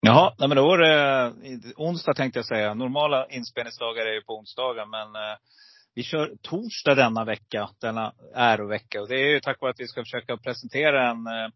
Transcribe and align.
Jaha, 0.00 0.34
nej 0.38 0.48
men 0.48 0.56
då 0.56 0.62
var 0.62 0.78
det 0.78 1.24
eh, 1.24 1.58
onsdag 1.76 2.14
tänkte 2.14 2.38
jag 2.38 2.46
säga. 2.46 2.74
Normala 2.74 3.26
inspelningsdagar 3.26 4.06
är 4.06 4.14
ju 4.14 4.22
på 4.22 4.38
onsdagar. 4.38 4.86
Men 4.86 5.22
eh, 5.22 5.36
vi 5.94 6.02
kör 6.02 6.32
torsdag 6.42 6.94
denna 6.94 7.24
vecka, 7.24 7.70
denna 7.80 8.12
ärovecka. 8.34 9.00
Och 9.00 9.08
det 9.08 9.14
är 9.14 9.34
ju 9.34 9.40
tack 9.40 9.60
vare 9.60 9.70
att 9.70 9.80
vi 9.80 9.86
ska 9.86 10.02
försöka 10.02 10.36
presentera 10.36 11.10
en, 11.10 11.26
eh, 11.26 11.50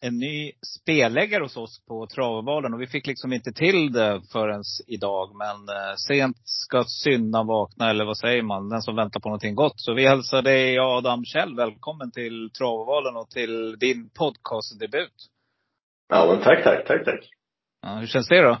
en 0.00 0.18
ny 0.18 0.52
spelläggare 0.76 1.42
hos 1.42 1.56
oss 1.56 1.84
på 1.88 2.06
Travvalen. 2.06 2.74
Och 2.74 2.80
vi 2.80 2.86
fick 2.86 3.06
liksom 3.06 3.32
inte 3.32 3.52
till 3.52 3.92
det 3.92 4.22
förrän 4.32 4.62
idag. 4.86 5.36
Men 5.36 5.76
eh, 5.76 5.94
sent 6.08 6.36
ska 6.44 6.84
syndan 6.84 7.46
vakna, 7.46 7.90
eller 7.90 8.04
vad 8.04 8.18
säger 8.18 8.42
man? 8.42 8.68
Den 8.68 8.82
som 8.82 8.96
väntar 8.96 9.20
på 9.20 9.28
någonting 9.28 9.54
gott. 9.54 9.80
Så 9.80 9.94
vi 9.94 10.08
hälsar 10.08 10.42
dig 10.42 10.78
Adam 10.78 11.24
Kjell 11.24 11.56
välkommen 11.56 12.10
till 12.10 12.50
Travvalen 12.58 13.16
och 13.16 13.30
till 13.30 13.78
din 13.78 14.10
podcastdebut. 14.10 15.14
Ja 16.08 16.26
men 16.26 16.42
tack, 16.42 16.64
tack, 16.64 16.86
tack, 16.86 17.04
tack. 17.04 17.35
Ja, 17.82 17.96
hur 17.96 18.06
känns 18.06 18.28
det 18.28 18.42
då? 18.42 18.58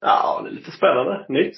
Ja, 0.00 0.40
det 0.44 0.50
är 0.50 0.52
lite 0.52 0.70
spännande. 0.70 1.26
Nytt. 1.28 1.56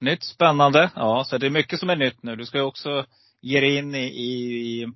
Nytt, 0.00 0.24
spännande. 0.24 0.90
Ja, 0.96 1.24
så 1.26 1.38
det 1.38 1.46
är 1.46 1.50
mycket 1.50 1.78
som 1.78 1.90
är 1.90 1.96
nytt 1.96 2.22
nu. 2.22 2.36
Du 2.36 2.44
ska 2.44 2.58
ju 2.58 2.64
också 2.64 3.06
ge 3.40 3.60
dig 3.60 3.76
in 3.76 3.94
i, 3.94 4.06
i 4.06 4.86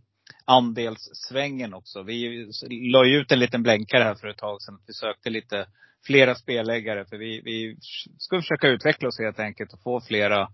andelssvängen 0.44 1.74
också. 1.74 2.02
Vi 2.02 2.48
la 2.92 3.04
ju 3.04 3.16
ut 3.16 3.32
en 3.32 3.38
liten 3.38 3.62
blänkare 3.62 4.04
här 4.04 4.14
för 4.14 4.28
ett 4.28 4.38
tag 4.38 4.62
sedan. 4.62 4.78
Vi 4.86 4.92
sökte 4.92 5.30
lite 5.30 5.66
flera 6.06 6.34
spelläggare. 6.34 7.04
För 7.04 7.16
vi, 7.16 7.40
vi 7.44 7.76
ska 8.18 8.40
försöka 8.40 8.68
utveckla 8.68 9.08
oss 9.08 9.18
helt 9.18 9.38
enkelt 9.38 9.72
och 9.72 9.82
få 9.82 10.00
flera 10.00 10.48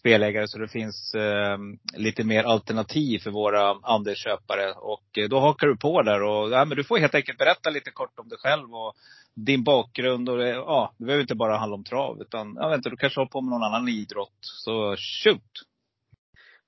spelläggare 0.00 0.48
så 0.48 0.58
det 0.58 0.68
finns 0.68 1.14
eh, 1.14 1.58
lite 1.96 2.24
mer 2.24 2.44
alternativ 2.44 3.18
för 3.18 3.30
våra 3.30 3.74
andelsköpare. 3.82 4.72
Och 4.72 5.18
eh, 5.18 5.28
då 5.28 5.40
hakar 5.40 5.66
du 5.66 5.76
på 5.76 6.02
där. 6.02 6.22
Och, 6.22 6.50
ja, 6.50 6.64
men 6.64 6.76
du 6.76 6.84
får 6.84 6.98
helt 6.98 7.14
enkelt 7.14 7.38
berätta 7.38 7.70
lite 7.70 7.90
kort 7.90 8.18
om 8.18 8.28
dig 8.28 8.38
själv 8.38 8.74
och 8.74 8.96
din 9.36 9.64
bakgrund. 9.64 10.28
Och 10.28 10.36
det, 10.36 10.48
ja, 10.48 10.94
det 10.98 11.04
behöver 11.04 11.22
inte 11.22 11.34
bara 11.34 11.56
handla 11.56 11.76
om 11.76 11.84
trav. 11.84 12.20
Utan, 12.20 12.56
jag 12.60 12.68
vet 12.68 12.76
inte, 12.76 12.90
du 12.90 12.96
kanske 12.96 13.20
har 13.20 13.26
på 13.26 13.40
med 13.40 13.50
någon 13.50 13.62
annan 13.62 13.88
idrott. 13.88 14.38
Så 14.40 14.96
shoot! 14.96 15.50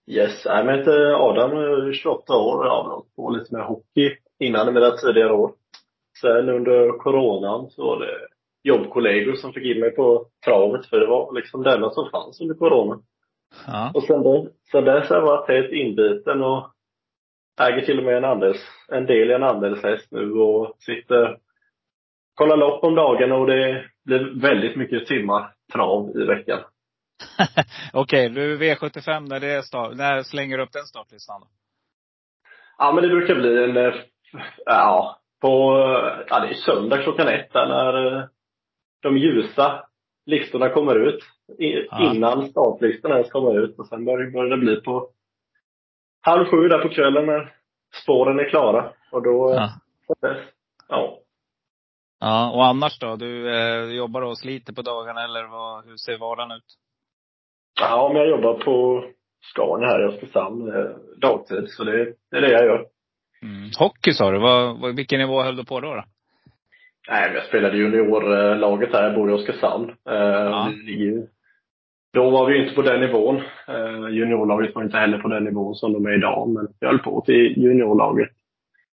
Yes, 0.06 0.42
jag 0.44 0.78
heter 0.78 1.30
Adam, 1.30 1.50
28 1.92 2.36
år. 2.36 2.66
Jag 2.66 2.70
har 2.70 2.90
hållit 2.90 3.16
på 3.16 3.30
lite 3.30 3.54
med 3.54 3.66
hockey 3.66 4.16
innan 4.38 4.68
i 4.68 4.72
mina 4.72 4.90
tidigare 4.90 5.32
år. 5.32 5.52
Sen 6.20 6.48
under 6.48 6.98
coronan 6.98 7.70
så 7.70 7.82
var 7.82 7.98
det 7.98 8.28
jobbkollegor 8.62 9.34
som 9.34 9.52
fick 9.52 9.64
in 9.64 9.80
mig 9.80 9.90
på 9.90 10.26
travet 10.44 10.86
för 10.86 11.00
det 11.00 11.06
var 11.06 11.34
liksom 11.34 11.62
det 11.62 11.74
enda 11.74 11.90
som 11.90 12.10
fanns 12.10 12.40
under 12.40 12.54
coronan. 12.54 13.02
Ja. 13.66 13.90
Och 13.94 14.02
sen, 14.02 14.22
då, 14.22 14.48
sen 14.70 14.84
dess 14.84 15.08
har 15.08 15.16
jag 15.16 15.22
varit 15.22 15.48
helt 15.48 15.72
inbiten 15.72 16.42
och 16.42 16.70
äger 17.60 17.86
till 17.86 17.98
och 17.98 18.04
med 18.04 18.16
en, 18.16 18.24
andels, 18.24 18.60
en 18.88 19.06
del 19.06 19.30
i 19.30 19.34
en 19.34 19.42
andelshäst 19.42 20.10
nu 20.10 20.32
och 20.32 20.76
sitter 20.78 21.38
kollar 22.34 22.56
lopp 22.56 22.84
om 22.84 22.94
dagen 22.94 23.32
och 23.32 23.46
det 23.46 23.84
blir 24.04 24.40
väldigt 24.40 24.76
mycket 24.76 25.06
timmar 25.06 25.52
trav 25.72 26.10
i 26.16 26.24
veckan. 26.24 26.60
Okej, 27.92 28.26
okay, 28.26 28.28
du 28.28 28.58
V75 28.58 29.28
när 29.28 29.40
det 29.40 29.52
är 29.52 29.62
start, 29.62 29.96
när 29.96 30.22
slänger 30.22 30.56
du 30.56 30.64
upp 30.64 30.72
den 30.72 30.86
startlistan 30.86 31.40
då? 31.40 31.46
Ja 32.78 32.92
men 32.92 33.02
det 33.02 33.08
brukar 33.08 33.34
bli 33.34 33.64
en, 33.64 33.76
eh, 33.76 33.94
ja, 34.64 35.20
på, 35.40 35.74
ja 36.28 36.40
det 36.40 36.48
är 36.48 36.54
söndag 36.54 37.02
klockan 37.02 37.28
ett 37.28 37.52
där 37.52 37.66
när 37.66 38.16
eh, 38.16 38.24
de 39.02 39.18
ljusa 39.18 39.84
listorna 40.26 40.68
kommer 40.68 40.94
ut. 41.08 41.20
Ja. 41.58 42.12
Innan 42.12 42.48
startlistorna 42.48 43.14
ens 43.14 43.30
kommer 43.30 43.58
ut. 43.58 43.78
Och 43.78 43.86
sen 43.86 44.04
börjar 44.04 44.50
det 44.50 44.56
bli 44.56 44.80
på 44.80 45.08
halv 46.20 46.44
sju 46.44 46.68
där 46.68 46.78
på 46.78 46.88
kvällen 46.88 47.26
när 47.26 47.54
spåren 48.02 48.38
är 48.38 48.48
klara. 48.48 48.92
Och 49.12 49.22
då, 49.22 49.54
ja. 49.56 49.70
ja. 50.88 51.18
Ja, 52.24 52.50
och 52.50 52.66
annars 52.66 52.98
då? 52.98 53.16
Du 53.16 53.56
eh, 53.56 53.96
jobbar 53.96 54.22
och 54.22 54.38
sliter 54.38 54.72
på 54.72 54.82
dagarna 54.82 55.24
eller 55.24 55.44
vad, 55.44 55.84
hur 55.84 55.96
ser 55.96 56.18
vardagen 56.18 56.52
ut? 56.52 56.64
Ja, 57.80 58.10
men 58.12 58.22
jag 58.22 58.30
jobbar 58.30 58.54
på 58.54 59.04
Scania 59.52 59.88
här 59.88 60.02
i 60.02 60.08
Oskarshamn 60.08 60.68
eh, 60.68 60.90
dagtid. 61.20 61.64
Så 61.68 61.84
det, 61.84 62.14
det 62.30 62.36
är 62.36 62.40
det 62.40 62.52
jag 62.52 62.64
gör. 62.64 62.86
Mm. 63.42 63.70
Hockey 63.78 64.12
sa 64.12 64.30
du. 64.30 64.38
Vad, 64.38 64.94
vilken 64.96 65.20
nivå 65.20 65.42
höll 65.42 65.56
du 65.56 65.64
på 65.64 65.80
då? 65.80 65.94
då? 65.94 66.04
Nej, 67.08 67.32
jag 67.34 67.44
spelade 67.44 67.76
juniorlaget 67.76 68.92
här. 68.92 69.02
Jag 69.02 69.14
bor 69.14 69.30
i 69.30 69.34
Oskarshamn. 69.34 69.88
Eh, 70.08 70.16
ja. 70.16 70.70
Då 72.12 72.30
var 72.30 72.46
vi 72.46 72.62
inte 72.62 72.74
på 72.74 72.82
den 72.82 73.00
nivån. 73.00 73.36
Eh, 73.68 74.08
juniorlaget 74.10 74.74
var 74.74 74.82
inte 74.82 74.98
heller 74.98 75.18
på 75.18 75.28
den 75.28 75.44
nivån 75.44 75.74
som 75.74 75.92
de 75.92 76.06
är 76.06 76.16
idag. 76.18 76.48
Men 76.48 76.68
jag 76.78 76.88
höll 76.88 76.98
på 76.98 77.20
till 77.26 77.54
juniorlaget. 77.56 78.30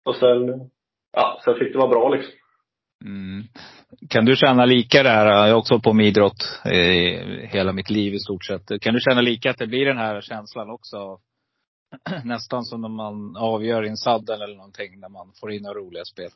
Och 0.05 0.17
sen, 0.17 0.71
ja, 1.13 1.41
sen 1.45 1.55
fick 1.55 1.73
det 1.73 1.79
vara 1.79 1.89
bra 1.89 2.09
liksom. 2.09 2.35
Mm. 3.05 3.45
Kan 4.09 4.25
du 4.25 4.37
känna 4.37 4.65
lika 4.65 5.03
där? 5.03 5.27
Jag 5.27 5.49
har 5.49 5.55
också 5.55 5.75
hållit 5.75 5.85
på 5.85 5.93
med 5.93 6.07
idrott 6.07 6.61
eh, 6.65 7.49
hela 7.49 7.73
mitt 7.73 7.91
liv 7.91 8.15
i 8.15 8.19
stort 8.19 8.45
sett. 8.45 8.81
Kan 8.81 8.95
du 8.95 9.01
känna 9.01 9.21
lika 9.21 9.51
att 9.51 9.59
det 9.59 9.67
blir 9.67 9.87
den 9.87 9.99
här 9.99 10.21
känslan 10.21 10.71
också? 10.71 11.19
Nästan 12.25 12.65
som 12.65 12.81
när 12.81 12.89
man 12.89 13.37
avgör 13.37 13.85
i 13.85 13.89
en 13.89 13.97
sadel 13.97 14.43
eller 14.43 14.57
någonting, 14.57 15.01
när 15.01 15.09
man 15.09 15.33
får 15.41 15.53
in 15.53 15.63
några 15.63 15.79
roliga 15.79 16.05
spel. 16.05 16.31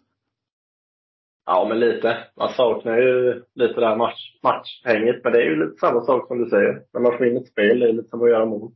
Ja, 1.46 1.66
men 1.68 1.80
lite. 1.80 2.18
Man 2.36 2.52
saknar 2.52 2.96
ju 2.96 3.42
lite 3.54 3.80
det 3.80 3.86
här 3.86 3.96
match, 3.96 4.20
matchhänget. 4.42 5.24
Men 5.24 5.32
det 5.32 5.38
är 5.38 5.50
ju 5.50 5.64
lite 5.64 5.76
samma 5.80 6.00
sak 6.00 6.28
som 6.28 6.38
du 6.44 6.50
säger. 6.50 6.82
När 6.92 7.00
man 7.00 7.18
får 7.18 7.26
in 7.26 7.36
ett 7.36 7.48
spel, 7.48 7.80
det 7.80 7.88
är 7.88 7.92
lite 7.92 8.08
som 8.08 8.22
att 8.22 8.30
göra 8.30 8.46
mål. 8.46 8.72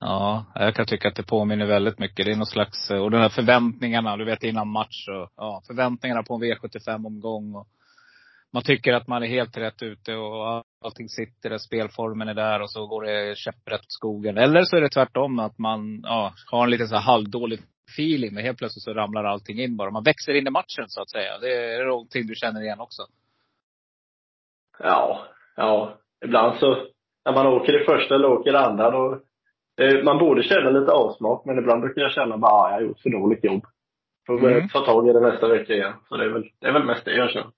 Ja, 0.00 0.44
jag 0.54 0.74
kan 0.74 0.86
tycka 0.86 1.08
att 1.08 1.16
det 1.16 1.22
påminner 1.22 1.66
väldigt 1.66 1.98
mycket. 1.98 2.26
Det 2.26 2.32
är 2.32 2.36
någon 2.36 2.46
slags, 2.46 2.90
eh, 2.90 2.98
och 2.98 3.10
de 3.10 3.16
här 3.16 3.28
förväntningarna, 3.28 4.16
du 4.16 4.24
vet 4.24 4.42
innan 4.42 4.68
match 4.68 5.08
och, 5.08 5.30
ja, 5.36 5.62
förväntningarna 5.66 6.22
på 6.22 6.34
en 6.34 6.42
V75-omgång. 6.42 7.54
Och 7.54 7.66
man 8.52 8.62
tycker 8.62 8.92
att 8.92 9.08
man 9.08 9.22
är 9.22 9.26
helt 9.26 9.56
rätt 9.56 9.82
ute 9.82 10.14
och 10.14 10.64
allting 10.84 11.08
sitter 11.08 11.50
där, 11.50 11.58
spelformen 11.58 12.28
är 12.28 12.34
där 12.34 12.62
och 12.62 12.70
så 12.70 12.86
går 12.86 13.02
det 13.02 13.38
käpprätt 13.38 13.80
åt 13.80 13.92
skogen. 13.92 14.38
Eller 14.38 14.62
så 14.62 14.76
är 14.76 14.80
det 14.80 14.88
tvärtom, 14.88 15.38
att 15.38 15.58
man 15.58 16.00
ja, 16.04 16.32
har 16.50 16.64
en 16.64 16.70
lite 16.70 16.86
så 16.86 16.94
här 16.94 17.02
halvdålig 17.02 17.60
feeling. 17.94 18.34
Men 18.34 18.44
helt 18.44 18.58
plötsligt 18.58 18.84
så 18.84 18.94
ramlar 18.94 19.24
allting 19.24 19.60
in 19.60 19.76
bara. 19.76 19.90
Man 19.90 20.02
växer 20.02 20.34
in 20.34 20.46
i 20.46 20.50
matchen 20.50 20.84
så 20.88 21.02
att 21.02 21.10
säga. 21.10 21.38
Det 21.38 21.74
är 21.74 21.86
någonting 21.86 22.26
du 22.26 22.34
känner 22.34 22.62
igen 22.62 22.80
också? 22.80 23.02
Ja, 24.78 25.26
ja. 25.56 25.98
Ibland 26.24 26.58
så, 26.58 26.86
när 27.24 27.32
man 27.32 27.46
åker 27.46 27.82
i 27.82 27.84
första 27.84 28.14
eller 28.14 28.28
åker 28.28 28.52
i 28.52 28.56
andra, 28.56 28.90
då 28.90 29.20
man 30.04 30.18
borde 30.18 30.42
känna 30.42 30.70
lite 30.70 30.92
avsmak, 30.92 31.44
men 31.44 31.58
ibland 31.58 31.80
brukar 31.80 32.02
jag 32.02 32.12
känna 32.12 32.38
bara, 32.38 32.52
ah, 32.52 32.70
jag 32.70 32.76
har 32.76 32.82
gjort 32.82 33.00
för 33.00 33.10
dåligt 33.10 33.44
jobb. 33.44 33.64
Får 34.26 34.38
mm. 34.38 34.68
ta 34.68 34.80
tag 34.80 35.08
i 35.08 35.12
det 35.12 35.20
nästa 35.20 35.48
vecka 35.48 35.72
igen. 35.72 35.92
Så 36.08 36.16
det 36.16 36.24
är 36.24 36.28
väl, 36.28 36.44
det 36.60 36.66
är 36.66 36.72
väl 36.72 36.84
mest 36.84 37.04
det 37.04 37.16
jag 37.16 37.30
känner. 37.30 37.50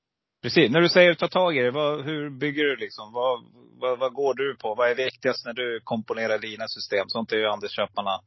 Precis. 0.43 0.71
När 0.71 0.81
du 0.81 0.89
säger 0.89 1.15
ta 1.15 1.29
tag 1.29 1.57
i 1.57 1.63
det, 1.63 1.71
vad, 1.71 2.05
hur 2.05 2.31
bygger 2.31 2.65
du 2.65 2.77
liksom? 2.77 3.13
Vad, 3.13 3.45
vad, 3.81 3.99
vad, 3.99 4.13
går 4.13 4.35
du 4.35 4.57
på? 4.57 4.75
Vad 4.75 4.91
är 4.91 4.95
viktigast 4.95 5.47
när 5.47 5.53
du 5.53 5.81
komponerar 5.85 6.39
dina 6.39 6.67
system? 6.67 7.05
Sånt 7.07 7.33
är 7.33 7.37
ju 7.37 7.47
andelsköparna 7.47 8.21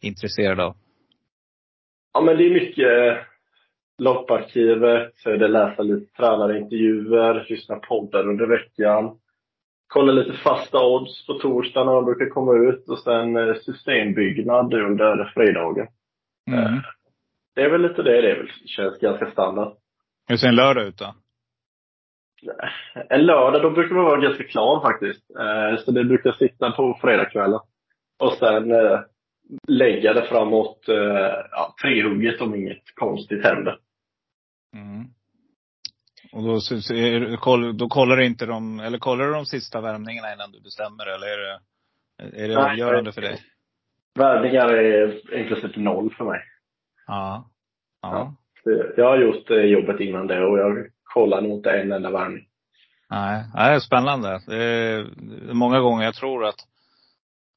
intresserade 0.00 0.64
av. 0.64 0.74
Ja, 2.14 2.20
men 2.20 2.36
det 2.36 2.44
är 2.44 2.50
mycket 2.50 3.26
lopparkivet, 3.98 5.12
det 5.24 5.30
är 5.30 5.48
läsa 5.48 5.82
lite 5.82 6.12
tränarintervjuer, 6.16 7.46
lyssna 7.48 7.76
poddar 7.76 8.28
under 8.28 8.46
veckan 8.46 9.18
kolla 9.92 10.12
lite 10.12 10.32
fasta 10.32 10.78
odds 10.84 11.26
på 11.26 11.34
torsdag 11.34 11.84
när 11.84 11.92
de 11.92 12.04
brukar 12.04 12.28
komma 12.28 12.54
ut 12.54 12.88
och 12.88 12.98
sen 12.98 13.36
eh, 13.36 13.54
systembyggnad 13.54 14.74
under 14.74 15.32
fredagen. 15.34 15.86
Mm. 16.50 16.64
Eh, 16.64 16.80
det 17.54 17.62
är 17.62 17.70
väl 17.70 17.82
lite 17.82 18.02
det. 18.02 18.20
Det 18.22 18.48
känns 18.66 18.98
ganska 18.98 19.30
standard. 19.30 19.72
Hur 20.28 20.36
ser 20.36 20.48
en 20.48 20.56
lördag 20.56 20.86
ut 20.86 20.98
då? 20.98 21.14
En 23.08 23.26
lördag, 23.26 23.62
då 23.62 23.70
brukar 23.70 23.94
man 23.94 24.04
vara 24.04 24.20
ganska 24.20 24.44
klar 24.44 24.80
faktiskt. 24.80 25.30
Eh, 25.30 25.84
så 25.84 25.90
det 25.90 26.04
brukar 26.04 26.32
sitta 26.32 26.70
på 26.70 26.98
fredagskvällen. 27.00 27.60
Och 28.18 28.32
sen 28.32 28.72
lägga 29.68 30.12
det 30.12 30.28
framåt 30.28 30.84
ja, 31.50 31.74
trehugget 31.82 32.40
om 32.40 32.54
inget 32.54 32.94
konstigt 32.94 33.44
händer. 33.44 33.78
Mm. 34.74 35.04
Och 36.32 36.42
då, 36.42 37.72
då 37.72 37.88
kollar 37.88 38.16
du 38.16 38.26
inte 38.26 38.46
de, 38.46 38.80
eller 38.80 38.98
kollar 38.98 39.24
du 39.24 39.32
de 39.32 39.46
sista 39.46 39.80
värmningarna 39.80 40.32
innan 40.34 40.52
du 40.52 40.60
bestämmer 40.60 41.06
eller 41.06 41.26
är 41.26 41.38
det, 41.38 42.44
är 42.44 42.48
det 42.48 42.70
avgörande 42.70 43.12
för 43.12 43.20
dig? 43.20 43.38
Värmningar 44.14 44.68
är 44.68 45.34
i 45.40 45.48
princip 45.48 45.76
noll 45.76 46.14
för 46.14 46.24
mig. 46.24 46.40
Ja. 47.06 47.50
ja. 48.02 48.36
ja. 48.64 48.82
Jag 48.96 49.08
har 49.08 49.18
gjort 49.18 49.50
eh, 49.50 49.56
jobbet 49.56 50.00
innan 50.00 50.26
det 50.26 50.44
och 50.44 50.58
jag 50.58 50.86
kollar 51.04 51.40
nog 51.40 51.52
inte 51.52 51.70
en 51.70 51.92
enda 51.92 52.10
värmning. 52.10 52.44
Nej, 53.10 53.44
det 53.54 53.60
är 53.60 53.78
spännande. 53.78 54.40
Det 54.46 54.64
är 54.64 55.06
många 55.52 55.80
gånger 55.80 56.04
jag 56.04 56.14
tror 56.14 56.44
att 56.44 56.60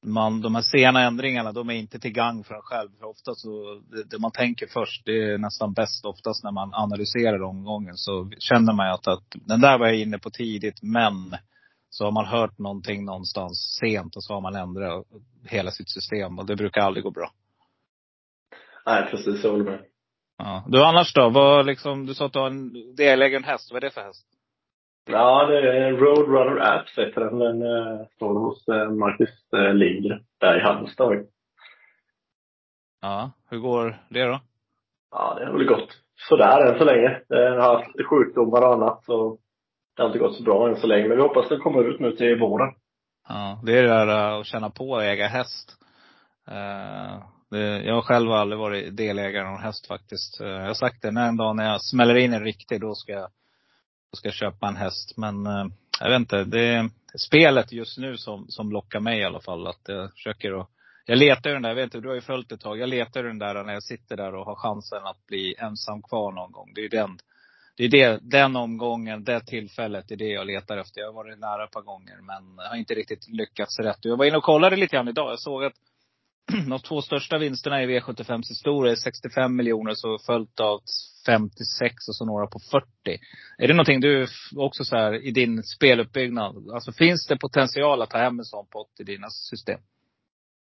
man, 0.06 0.40
de 0.40 0.54
här 0.54 0.62
sena 0.62 1.02
ändringarna, 1.02 1.52
de 1.52 1.70
är 1.70 1.74
inte 1.74 1.98
till 1.98 2.12
gang 2.12 2.44
för 2.44 2.54
en 2.54 2.62
själv. 2.62 2.90
För 2.98 3.06
ofta 3.06 3.34
så, 3.34 3.80
det, 3.90 4.04
det, 4.10 4.18
man 4.18 4.30
tänker 4.30 4.66
först, 4.66 5.02
det 5.04 5.32
är 5.32 5.38
nästan 5.38 5.72
bäst 5.72 6.04
oftast 6.04 6.44
när 6.44 6.52
man 6.52 6.74
analyserar 6.74 7.42
omgången. 7.42 7.96
Så 7.96 8.30
känner 8.38 8.72
man 8.72 8.90
att, 8.90 9.06
att 9.06 9.24
den 9.34 9.60
där 9.60 9.78
var 9.78 9.86
jag 9.86 9.96
inne 9.96 10.18
på 10.18 10.30
tidigt, 10.30 10.82
men 10.82 11.36
så 11.90 12.04
har 12.04 12.12
man 12.12 12.26
hört 12.26 12.58
någonting 12.58 13.04
någonstans 13.04 13.78
sent 13.80 14.16
och 14.16 14.24
så 14.24 14.34
har 14.34 14.40
man 14.40 14.54
ändrat 14.54 15.06
hela 15.48 15.70
sitt 15.70 15.90
system. 15.90 16.38
Och 16.38 16.46
det 16.46 16.56
brukar 16.56 16.80
aldrig 16.80 17.04
gå 17.04 17.10
bra. 17.10 17.30
Nej, 18.86 19.10
precis. 19.10 19.44
Jag 19.44 19.50
håller 19.50 19.64
med. 19.64 19.80
Ja. 20.38 20.64
Du 20.68 20.84
annars 20.84 21.14
då? 21.14 21.28
Vad 21.28 21.66
liksom, 21.66 22.06
du 22.06 22.14
sa 22.14 22.26
att 22.26 22.32
du 22.32 22.38
har 22.38 22.46
en 22.46 22.94
delägare 22.96 23.36
en 23.36 23.44
häst. 23.44 23.72
Vad 23.72 23.84
är 23.84 23.86
det 23.86 23.94
för 23.94 24.00
häst? 24.00 24.26
Ja, 25.08 25.46
det 25.46 25.58
är 25.58 25.92
Roadrunner 25.92 26.60
Apps 26.60 26.98
heter 26.98 27.20
den. 27.20 27.38
Den 27.38 27.62
uh, 27.62 28.06
står 28.06 28.40
hos 28.40 28.68
uh, 28.68 28.90
Marcus 28.90 29.28
uh, 29.54 29.74
Lindgren 29.74 30.24
där 30.40 30.56
i 30.58 30.60
Halmstad. 30.60 31.26
Ja. 33.02 33.30
Hur 33.50 33.58
går 33.58 33.98
det 34.10 34.24
då? 34.24 34.40
Ja, 35.10 35.36
det 35.38 35.46
har 35.46 35.52
väl 35.52 35.66
gått 35.66 35.88
sådär 36.28 36.66
än 36.66 36.78
så 36.78 36.84
länge. 36.84 37.20
Den 37.28 37.52
har 37.60 37.76
haft 37.76 38.06
sjukdomar 38.10 38.62
och 38.62 38.74
annat 38.74 39.04
så 39.04 39.38
det 39.96 40.02
har 40.02 40.06
inte 40.06 40.18
gått 40.18 40.36
så 40.36 40.42
bra 40.42 40.68
än 40.68 40.76
så 40.76 40.86
länge. 40.86 41.08
Men 41.08 41.16
vi 41.16 41.22
hoppas 41.22 41.48
den 41.48 41.60
kommer 41.60 41.84
ut 41.84 42.00
nu 42.00 42.12
till 42.12 42.40
våren. 42.40 42.74
Ja, 43.28 43.60
det 43.64 43.78
är 43.78 43.82
det 43.82 43.88
där 43.88 44.40
att 44.40 44.46
känna 44.46 44.70
på 44.70 44.96
att 44.96 45.02
äga 45.02 45.26
häst. 45.26 45.76
Det, 47.50 47.82
jag 47.84 48.04
själv 48.04 48.30
har 48.30 48.36
aldrig 48.36 48.58
varit 48.58 48.96
delägare 48.96 49.44
någon 49.44 49.62
häst 49.62 49.86
faktiskt. 49.86 50.40
Jag 50.40 50.66
har 50.66 50.74
sagt 50.74 51.02
det, 51.02 51.10
när 51.10 51.28
en 51.28 51.36
dag 51.36 51.56
när 51.56 51.70
jag 51.70 51.82
smäller 51.82 52.14
in 52.14 52.32
en 52.32 52.44
riktig, 52.44 52.80
då 52.80 52.94
ska 52.94 53.12
jag, 53.12 53.28
ska 54.12 54.30
köpa 54.30 54.68
en 54.68 54.76
häst. 54.76 55.16
Men 55.16 55.46
eh, 55.46 55.66
jag 56.00 56.10
vet 56.10 56.20
inte, 56.20 56.44
det 56.44 56.64
är 56.64 56.90
spelet 57.18 57.72
just 57.72 57.98
nu 57.98 58.16
som, 58.16 58.46
som 58.48 58.72
lockar 58.72 59.00
mig 59.00 59.20
i 59.20 59.24
alla 59.24 59.40
fall. 59.40 59.66
Att 59.66 59.82
jag 59.86 60.12
försöker 60.12 60.60
att 60.60 60.68
jag 61.08 61.18
letar 61.18 61.50
ju 61.50 61.54
den 61.54 61.62
där, 61.62 61.70
jag 61.70 61.76
vet 61.76 61.84
inte, 61.84 62.00
du 62.00 62.08
har 62.08 62.14
ju 62.14 62.20
följt 62.20 62.52
ett 62.52 62.60
tag. 62.60 62.78
Jag 62.78 62.88
letar 62.88 63.22
ju 63.22 63.28
den 63.28 63.38
där 63.38 63.64
när 63.64 63.72
jag 63.72 63.82
sitter 63.82 64.16
där 64.16 64.34
och 64.34 64.46
har 64.46 64.54
chansen 64.54 65.06
att 65.06 65.26
bli 65.26 65.54
ensam 65.58 66.02
kvar 66.02 66.32
någon 66.32 66.52
gång. 66.52 66.72
Det 66.74 66.80
är 66.80 66.82
ju 66.82 66.88
den, 66.88 67.18
det 67.76 67.84
är 67.84 67.88
det, 67.88 68.18
den 68.22 68.56
omgången, 68.56 69.24
det 69.24 69.40
tillfället, 69.40 70.08
det 70.08 70.14
är 70.14 70.18
det 70.18 70.28
jag 70.28 70.46
letar 70.46 70.76
efter. 70.76 71.00
Jag 71.00 71.08
har 71.08 71.14
varit 71.14 71.38
nära 71.38 71.64
ett 71.64 71.70
par 71.70 71.82
gånger 71.82 72.16
men 72.20 72.58
har 72.68 72.76
inte 72.76 72.94
riktigt 72.94 73.28
lyckats 73.28 73.78
rätt. 73.78 73.98
Jag 74.00 74.16
var 74.16 74.24
inne 74.24 74.36
och 74.36 74.42
kollade 74.42 74.76
lite 74.76 74.96
grann 74.96 75.08
idag. 75.08 75.30
Jag 75.30 75.40
såg 75.40 75.64
att 75.64 75.74
de 76.70 76.78
två 76.78 77.00
största 77.00 77.38
vinsterna 77.38 77.82
i 77.82 77.86
V75s 77.86 78.48
historia 78.48 78.92
är 78.92 78.96
65 78.96 79.56
miljoner, 79.56 79.92
så 79.94 80.18
följt 80.26 80.60
av 80.60 80.80
56 81.26 82.08
och 82.08 82.16
så 82.16 82.24
några 82.24 82.46
på 82.46 82.58
40. 82.70 82.86
Är 83.58 83.68
det 83.68 83.74
någonting 83.74 84.00
du 84.00 84.26
också 84.56 84.84
så 84.84 84.96
här 84.96 85.26
i 85.26 85.30
din 85.30 85.62
speluppbyggnad, 85.62 86.70
alltså 86.74 86.92
finns 86.92 87.26
det 87.26 87.38
potential 87.38 88.02
att 88.02 88.10
ta 88.10 88.18
hem 88.18 88.38
en 88.38 88.44
sån 88.44 88.66
pott 88.66 89.00
i 89.00 89.04
dina 89.04 89.28
system? 89.30 89.80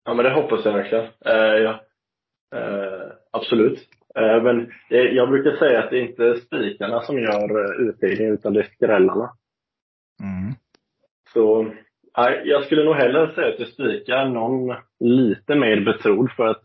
Ja, 0.05 0.15
men 0.15 0.25
det 0.25 0.35
hoppas 0.35 0.65
jag 0.65 0.73
verkligen. 0.73 1.05
Uh, 1.05 1.59
ja. 1.67 1.81
Uh, 2.55 3.13
absolut. 3.31 3.79
Uh, 4.19 4.43
men 4.43 4.73
jag 4.89 5.29
brukar 5.29 5.57
säga 5.57 5.83
att 5.83 5.91
det 5.91 5.99
är 5.99 6.09
inte 6.09 6.37
spikarna 6.37 7.01
som 7.01 7.19
gör 7.19 7.89
utdelningen, 7.89 8.35
utan 8.35 8.53
det 8.53 8.61
är 8.61 8.71
skrällarna. 8.75 9.31
Mm. 10.23 10.55
Så 11.33 11.73
jag 12.45 12.65
skulle 12.65 12.85
nog 12.85 12.95
hellre 12.95 13.35
säga 13.35 13.49
att 13.49 13.59
jag 13.61 13.69
spikar 13.69 14.29
någon 14.29 14.77
lite 15.01 15.55
mer 15.55 15.85
betrodd 15.85 16.31
för 16.37 16.47
att 16.47 16.63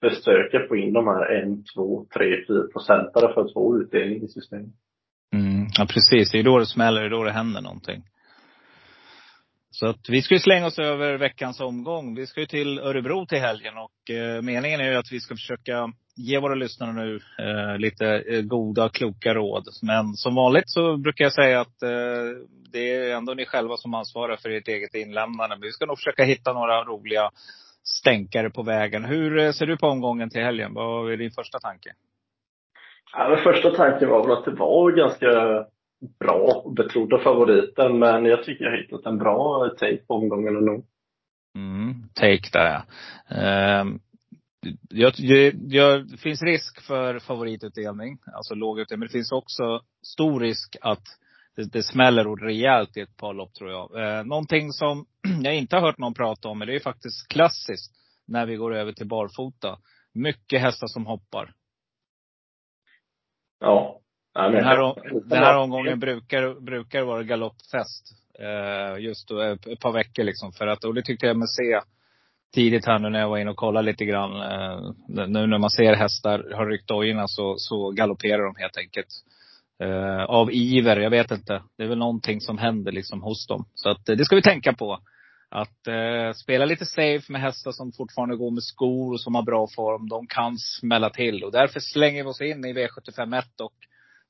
försöka 0.00 0.68
få 0.68 0.76
in 0.76 0.92
de 0.92 1.06
här 1.06 1.42
en, 1.42 1.64
två, 1.74 2.06
tre, 2.14 2.44
fyra 2.48 2.66
procentare 2.72 3.34
för 3.34 3.40
att 3.40 3.52
få 3.52 3.80
utdelning 3.80 4.22
i 4.22 4.28
systemet. 4.28 4.74
Mm, 5.34 5.66
ja 5.78 5.86
precis. 5.94 6.32
Det 6.32 6.38
är 6.38 6.42
då 6.42 6.58
det 6.58 6.66
smäller, 6.66 7.00
det 7.00 7.06
är 7.06 7.10
då 7.10 7.24
det 7.24 7.32
händer 7.32 7.60
någonting. 7.60 8.02
Så 9.70 9.86
att 9.86 10.08
vi 10.08 10.22
ska 10.22 10.34
ju 10.34 10.40
slänga 10.40 10.66
oss 10.66 10.78
över 10.78 11.18
veckans 11.18 11.60
omgång. 11.60 12.14
Vi 12.14 12.26
ska 12.26 12.40
ju 12.40 12.46
till 12.46 12.78
Örebro 12.78 13.26
till 13.26 13.38
helgen 13.38 13.74
och 13.76 14.14
eh, 14.14 14.42
meningen 14.42 14.80
är 14.80 14.90
ju 14.90 14.96
att 14.96 15.12
vi 15.12 15.20
ska 15.20 15.34
försöka 15.34 15.92
ge 16.16 16.38
våra 16.38 16.54
lyssnare 16.54 16.92
nu 16.92 17.20
eh, 17.38 17.78
lite 17.78 18.06
eh, 18.06 18.40
goda, 18.42 18.88
kloka 18.88 19.34
råd. 19.34 19.64
Men 19.82 20.14
som 20.14 20.34
vanligt 20.34 20.70
så 20.70 20.96
brukar 20.96 21.24
jag 21.24 21.32
säga 21.32 21.60
att 21.60 21.82
eh, 21.82 21.90
det 22.74 22.94
är 22.94 23.16
ändå 23.16 23.34
ni 23.34 23.46
själva 23.46 23.76
som 23.76 23.94
ansvarar 23.94 24.36
för 24.36 24.50
ert 24.50 24.68
eget 24.68 24.94
inlämnande. 24.94 25.56
Men 25.56 25.60
vi 25.60 25.72
ska 25.72 25.86
nog 25.86 25.98
försöka 25.98 26.24
hitta 26.24 26.52
några 26.52 26.84
roliga 26.84 27.30
stänkare 28.00 28.50
på 28.50 28.62
vägen. 28.62 29.04
Hur 29.04 29.38
eh, 29.38 29.52
ser 29.52 29.66
du 29.66 29.76
på 29.76 29.86
omgången 29.86 30.30
till 30.30 30.42
helgen? 30.42 30.74
Vad 30.74 31.12
är 31.12 31.16
din 31.16 31.30
första 31.30 31.58
tanke? 31.58 31.92
Ja, 33.12 33.28
den 33.28 33.44
första 33.44 33.70
tanken 33.70 34.08
var 34.08 34.22
väl 34.22 34.36
att 34.38 34.44
det 34.44 34.50
var 34.50 34.92
ganska 34.92 35.26
bra 36.18 36.62
och 36.64 36.72
betrodda 36.72 37.18
favoriter. 37.18 37.88
Men 37.88 38.24
jag 38.24 38.44
tycker 38.44 38.64
jag 38.64 38.76
hittat 38.76 39.06
en 39.06 39.18
bra 39.18 39.68
take 39.78 39.96
på 40.06 40.14
omgången 40.14 40.56
ändå. 40.56 40.82
Mm, 41.56 41.94
take 42.14 42.48
där 42.52 42.66
ja. 42.66 42.82
Um, 43.80 44.00
jag, 44.90 45.12
jag, 45.16 45.54
jag, 45.68 46.10
det 46.10 46.16
finns 46.16 46.42
risk 46.42 46.80
för 46.80 47.18
favoritutdelning, 47.18 48.18
alltså 48.34 48.54
låg 48.54 48.80
utdelning. 48.80 49.00
Men 49.00 49.06
det 49.08 49.12
finns 49.12 49.32
också 49.32 49.80
stor 50.02 50.40
risk 50.40 50.76
att 50.80 51.02
det, 51.56 51.72
det 51.72 51.82
smäller 51.82 52.36
rejält 52.36 52.96
i 52.96 53.00
ett 53.00 53.16
par 53.16 53.34
lopp 53.34 53.54
tror 53.54 53.70
jag. 53.70 54.02
Eh, 54.02 54.24
någonting 54.24 54.72
som 54.72 55.06
jag 55.42 55.54
inte 55.54 55.76
har 55.76 55.82
hört 55.82 55.98
någon 55.98 56.14
prata 56.14 56.48
om, 56.48 56.58
men 56.58 56.68
det 56.68 56.76
är 56.76 56.80
faktiskt 56.80 57.28
klassiskt 57.28 57.92
när 58.26 58.46
vi 58.46 58.56
går 58.56 58.74
över 58.74 58.92
till 58.92 59.08
barfota. 59.08 59.78
Mycket 60.12 60.60
hästar 60.60 60.86
som 60.86 61.06
hoppar. 61.06 61.52
Ja. 63.60 64.00
Den 64.34 64.64
här, 64.64 64.94
den 65.28 65.38
här 65.38 65.58
omgången 65.58 66.00
brukar, 66.00 66.60
brukar 66.60 67.02
vara 67.02 67.22
galoppfest. 67.22 68.24
Eh, 68.38 69.04
just 69.04 69.28
då, 69.28 69.40
ett 69.40 69.80
par 69.80 69.92
veckor 69.92 70.24
liksom. 70.24 70.52
För 70.52 70.66
att, 70.66 70.84
och 70.84 70.94
det 70.94 71.02
tyckte 71.02 71.26
jag 71.26 71.36
mig 71.36 71.48
se 71.48 71.80
tidigt 72.54 72.86
här 72.86 72.98
nu 72.98 73.10
när 73.10 73.20
jag 73.20 73.28
var 73.28 73.38
inne 73.38 73.50
och 73.50 73.56
kollade 73.56 73.86
lite 73.86 74.04
grann. 74.04 74.40
Eh, 74.40 74.92
nu 75.08 75.46
när 75.46 75.58
man 75.58 75.70
ser 75.70 75.94
hästar 75.94 76.52
har 76.54 76.66
ryckt 76.66 76.88
dojorna 76.88 77.28
så, 77.28 77.54
så 77.58 77.90
galopperar 77.90 78.44
de 78.44 78.54
helt 78.56 78.76
enkelt. 78.76 79.08
Eh, 79.82 80.24
av 80.24 80.52
iver, 80.52 80.96
jag 80.96 81.10
vet 81.10 81.30
inte. 81.30 81.62
Det 81.76 81.84
är 81.84 81.88
väl 81.88 81.98
någonting 81.98 82.40
som 82.40 82.58
händer 82.58 82.92
liksom 82.92 83.22
hos 83.22 83.46
dem. 83.46 83.64
Så 83.74 83.90
att 83.90 84.08
eh, 84.08 84.16
det 84.16 84.24
ska 84.24 84.36
vi 84.36 84.42
tänka 84.42 84.72
på. 84.72 85.00
Att 85.50 85.86
eh, 85.86 86.32
spela 86.32 86.64
lite 86.64 86.86
safe 86.86 87.32
med 87.32 87.40
hästar 87.40 87.72
som 87.72 87.92
fortfarande 87.92 88.36
går 88.36 88.50
med 88.50 88.62
skor 88.62 89.12
och 89.12 89.20
som 89.20 89.34
har 89.34 89.42
bra 89.42 89.66
form. 89.76 90.08
De 90.08 90.26
kan 90.26 90.58
smälla 90.58 91.10
till. 91.10 91.44
Och 91.44 91.52
därför 91.52 91.80
slänger 91.80 92.24
vi 92.24 92.30
oss 92.30 92.40
in 92.40 92.64
i 92.64 92.72
V751 92.72 93.42
och 93.62 93.74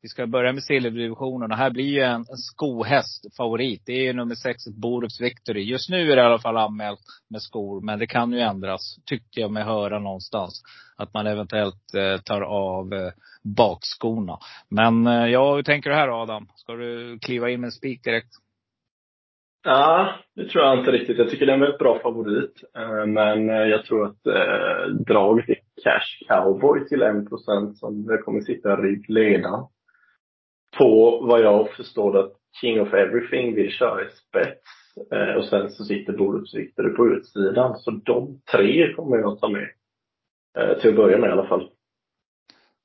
vi 0.04 0.08
ska 0.08 0.26
börja 0.26 0.52
med 0.52 0.62
silverdivisionen 0.62 1.52
och 1.52 1.56
här 1.56 1.70
blir 1.70 1.84
ju 1.84 2.00
en, 2.00 2.20
en 2.20 2.36
skohäst 2.36 3.36
favorit. 3.36 3.82
Det 3.86 3.92
är 3.92 4.02
ju 4.02 4.12
nummer 4.12 4.34
sex, 4.34 4.64
Borups 4.82 5.20
Victory. 5.20 5.62
Just 5.62 5.90
nu 5.90 6.12
är 6.12 6.16
det 6.16 6.22
i 6.22 6.24
alla 6.24 6.38
fall 6.38 6.56
anmält 6.56 7.00
med 7.30 7.42
skor, 7.42 7.80
men 7.80 7.98
det 7.98 8.06
kan 8.06 8.32
ju 8.32 8.40
ändras. 8.40 8.96
Tyckte 9.06 9.40
jag 9.40 9.50
mig 9.50 9.62
höra 9.62 9.98
någonstans. 9.98 10.62
Att 10.96 11.14
man 11.14 11.26
eventuellt 11.26 11.94
eh, 11.96 12.20
tar 12.20 12.40
av 12.40 12.92
eh, 12.92 13.12
bakskorna. 13.56 14.38
Men 14.68 15.06
eh, 15.06 15.26
ja, 15.26 15.54
hur 15.54 15.62
tänker 15.62 15.90
du 15.90 15.96
här 15.96 16.22
Adam? 16.22 16.48
Ska 16.54 16.72
du 16.72 17.18
kliva 17.18 17.50
in 17.50 17.60
med 17.60 17.68
en 17.68 17.72
spik 17.72 18.04
direkt? 18.04 18.32
Ja, 19.64 20.14
det 20.36 20.48
tror 20.48 20.64
jag 20.64 20.78
inte 20.78 20.90
riktigt. 20.90 21.18
Jag 21.18 21.30
tycker 21.30 21.46
det 21.46 21.52
är 21.52 21.54
en 21.54 21.60
väldigt 21.60 21.78
bra 21.78 21.98
favorit. 22.02 22.62
Eh, 22.76 23.06
men 23.06 23.50
eh, 23.50 23.56
jag 23.56 23.84
tror 23.84 24.06
att 24.06 24.26
eh, 24.26 24.94
draget 25.06 25.48
är 25.48 25.58
Cash 25.84 26.28
Cowboy 26.28 26.86
till 26.86 27.02
1% 27.02 27.74
som 27.74 28.06
det 28.06 28.18
kommer 28.18 28.40
sitta 28.40 28.76
ryggledaren 28.76 29.64
på 30.78 31.20
vad 31.22 31.40
jag 31.40 31.70
förstår 31.70 32.18
att 32.18 32.32
King 32.60 32.80
of 32.80 32.94
Everything 32.94 33.54
vill 33.54 33.70
köra 33.70 34.02
i 34.02 34.08
spets. 34.08 34.60
Eh, 35.12 35.34
och 35.34 35.44
sen 35.44 35.70
så 35.70 35.84
sitter 35.84 36.12
Borups-Victory 36.12 36.96
på 36.96 37.06
utsidan. 37.06 37.76
Så 37.76 37.90
de 37.90 38.40
tre 38.52 38.94
kommer 38.94 39.16
jag 39.16 39.40
ta 39.40 39.48
med. 39.48 39.68
Eh, 40.58 40.78
till 40.78 40.90
att 40.90 40.96
börja 40.96 41.18
med 41.18 41.28
i 41.28 41.32
alla 41.32 41.46
fall. 41.46 41.70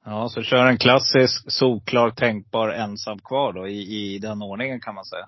Ja, 0.06 0.28
så 0.30 0.42
kör 0.42 0.66
en 0.66 0.78
klassisk, 0.78 1.52
solklar, 1.52 2.10
tänkbar 2.10 2.70
ensam 2.70 3.20
kvar 3.20 3.54
då 3.54 3.68
i, 3.68 3.80
i 3.80 4.20
den 4.20 4.42
ordningen 4.42 4.80
kan 4.80 4.96
man 4.96 5.06
säga. 5.06 5.26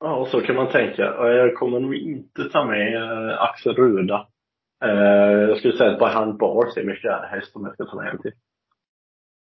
Ja, 0.00 0.28
så 0.30 0.40
kan 0.40 0.56
man 0.56 0.72
tänka. 0.72 1.02
Jag 1.20 1.54
kommer 1.54 1.80
nog 1.80 1.94
inte 1.94 2.44
ta 2.44 2.64
med 2.64 2.94
eh, 2.94 3.42
Axel 3.42 3.74
Ruda. 3.74 4.26
Eh, 4.84 4.90
jag 5.48 5.58
skulle 5.58 5.76
säga 5.76 5.90
att 5.90 5.98
Behind 5.98 6.38
Bars 6.38 6.76
är 6.76 6.84
min 6.84 6.96
fjärde 6.96 7.26
häst 7.26 7.56
om 7.56 7.64
jag 7.64 7.74
ska 7.74 7.84
ta 7.84 7.96
med 7.96 8.10
en 8.10 8.22
till. 8.22 8.32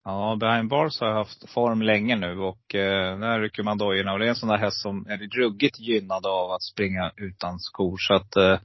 Ja, 0.05 0.37
Behind 0.39 0.69
Bars 0.69 0.99
har 0.99 1.11
haft 1.11 1.49
form 1.49 1.81
länge 1.81 2.15
nu 2.15 2.39
och 2.39 2.75
eh, 2.75 3.19
där 3.19 3.39
rycker 3.39 3.63
man 3.63 3.77
dojorna. 3.77 4.13
Och 4.13 4.19
det 4.19 4.25
är 4.25 4.29
en 4.29 4.35
sån 4.35 4.49
där 4.49 4.57
häst 4.57 4.81
som 4.81 5.07
är 5.09 5.17
ruggigt 5.17 5.79
gynnad 5.79 6.25
av 6.25 6.51
att 6.51 6.63
springa 6.63 7.11
utan 7.17 7.59
skor. 7.59 7.97
Så 7.97 8.13
att 8.13 8.35
eh, 8.35 8.59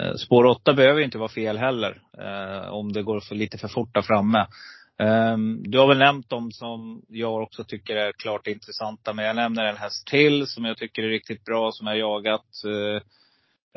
eh 0.00 0.14
spår 0.14 0.44
8 0.44 0.72
behöver 0.74 1.00
inte 1.00 1.18
vara 1.18 1.28
fel 1.28 1.58
heller. 1.58 2.02
Eh, 2.18 2.68
om 2.68 2.92
det 2.92 3.02
går 3.02 3.20
för 3.20 3.34
lite 3.34 3.58
för 3.58 3.68
fort 3.68 3.94
där 3.94 4.02
framme. 4.02 4.46
Um, 4.98 5.62
du 5.62 5.78
har 5.78 5.88
väl 5.88 5.98
nämnt 5.98 6.30
dem 6.30 6.52
som 6.52 7.02
jag 7.08 7.42
också 7.42 7.64
tycker 7.64 7.96
är 7.96 8.12
klart 8.12 8.46
intressanta. 8.46 9.12
Men 9.12 9.24
jag 9.24 9.36
nämner 9.36 9.64
en 9.64 9.76
häst 9.76 10.06
till 10.06 10.46
som 10.46 10.64
jag 10.64 10.76
tycker 10.76 11.02
är 11.02 11.08
riktigt 11.08 11.44
bra, 11.44 11.72
som 11.72 11.86
jag 11.86 11.98
jagat. 11.98 12.46
Uh, 12.66 13.00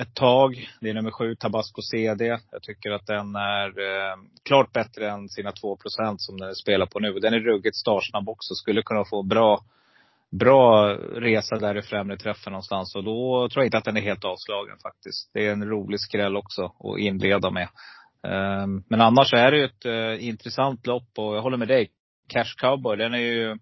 ett 0.02 0.14
tag. 0.14 0.70
Det 0.82 0.90
är 0.90 0.94
nummer 0.94 1.12
sju, 1.12 1.36
Tabasco 1.36 1.82
CD. 1.82 2.40
Jag 2.52 2.62
tycker 2.62 2.92
att 2.92 3.08
den 3.08 3.36
är 3.36 3.68
eh, 3.68 4.16
klart 4.44 4.74
bättre 4.74 5.10
än 5.10 5.30
sina 5.30 5.52
2% 5.52 6.16
som 6.18 6.40
den 6.40 6.56
spelar 6.56 6.86
på 6.86 7.00
nu. 7.00 7.14
Den 7.14 7.34
är 7.34 7.40
ruggigt 7.40 7.76
startsnabb 7.76 8.30
också. 8.30 8.56
Skulle 8.56 8.82
kunna 8.82 9.06
få 9.06 9.24
bra, 9.24 9.60
bra 10.32 10.94
resa 11.16 11.56
där 11.56 11.78
i 11.78 11.82
främre 11.82 12.18
träffen 12.18 12.52
någonstans. 12.52 12.96
Och 12.96 13.04
då 13.04 13.50
tror 13.50 13.62
jag 13.64 13.68
inte 13.68 13.78
att 13.78 13.86
den 13.86 13.98
är 13.98 14.02
helt 14.02 14.26
avslagen 14.26 14.78
faktiskt. 14.84 15.30
Det 15.34 15.48
är 15.48 15.52
en 15.52 15.70
rolig 15.70 16.00
skräll 16.00 16.38
också 16.38 16.66
att 16.66 17.00
inleda 17.00 17.52
med. 17.52 17.68
Eh, 18.28 18.68
men 18.90 19.02
annars 19.02 19.34
är 19.34 19.52
det 19.52 19.58
ju 19.58 19.66
ett 19.66 19.86
eh, 19.86 20.28
intressant 20.28 20.88
lopp 20.88 21.10
och 21.18 21.36
jag 21.36 21.42
håller 21.42 21.58
med 21.58 21.68
dig. 21.68 21.92
Cash 22.28 22.56
Cowboy, 22.58 22.98
den 22.98 23.14
är 23.14 23.18
ju 23.18 23.58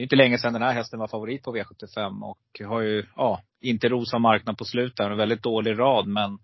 det 0.00 0.02
är 0.02 0.06
inte 0.06 0.16
länge 0.16 0.38
sedan 0.38 0.52
den 0.52 0.62
här 0.62 0.72
hästen 0.72 0.98
var 0.98 1.08
favorit 1.08 1.42
på 1.42 1.56
V75 1.56 2.22
och 2.22 2.66
har 2.68 2.80
ju, 2.80 3.06
ja, 3.16 3.42
inte 3.60 3.88
rosa 3.88 4.18
marknad 4.18 4.58
på 4.58 4.64
slutet. 4.64 5.00
En 5.00 5.16
väldigt 5.16 5.42
dålig 5.42 5.78
rad 5.78 6.06
men 6.06 6.38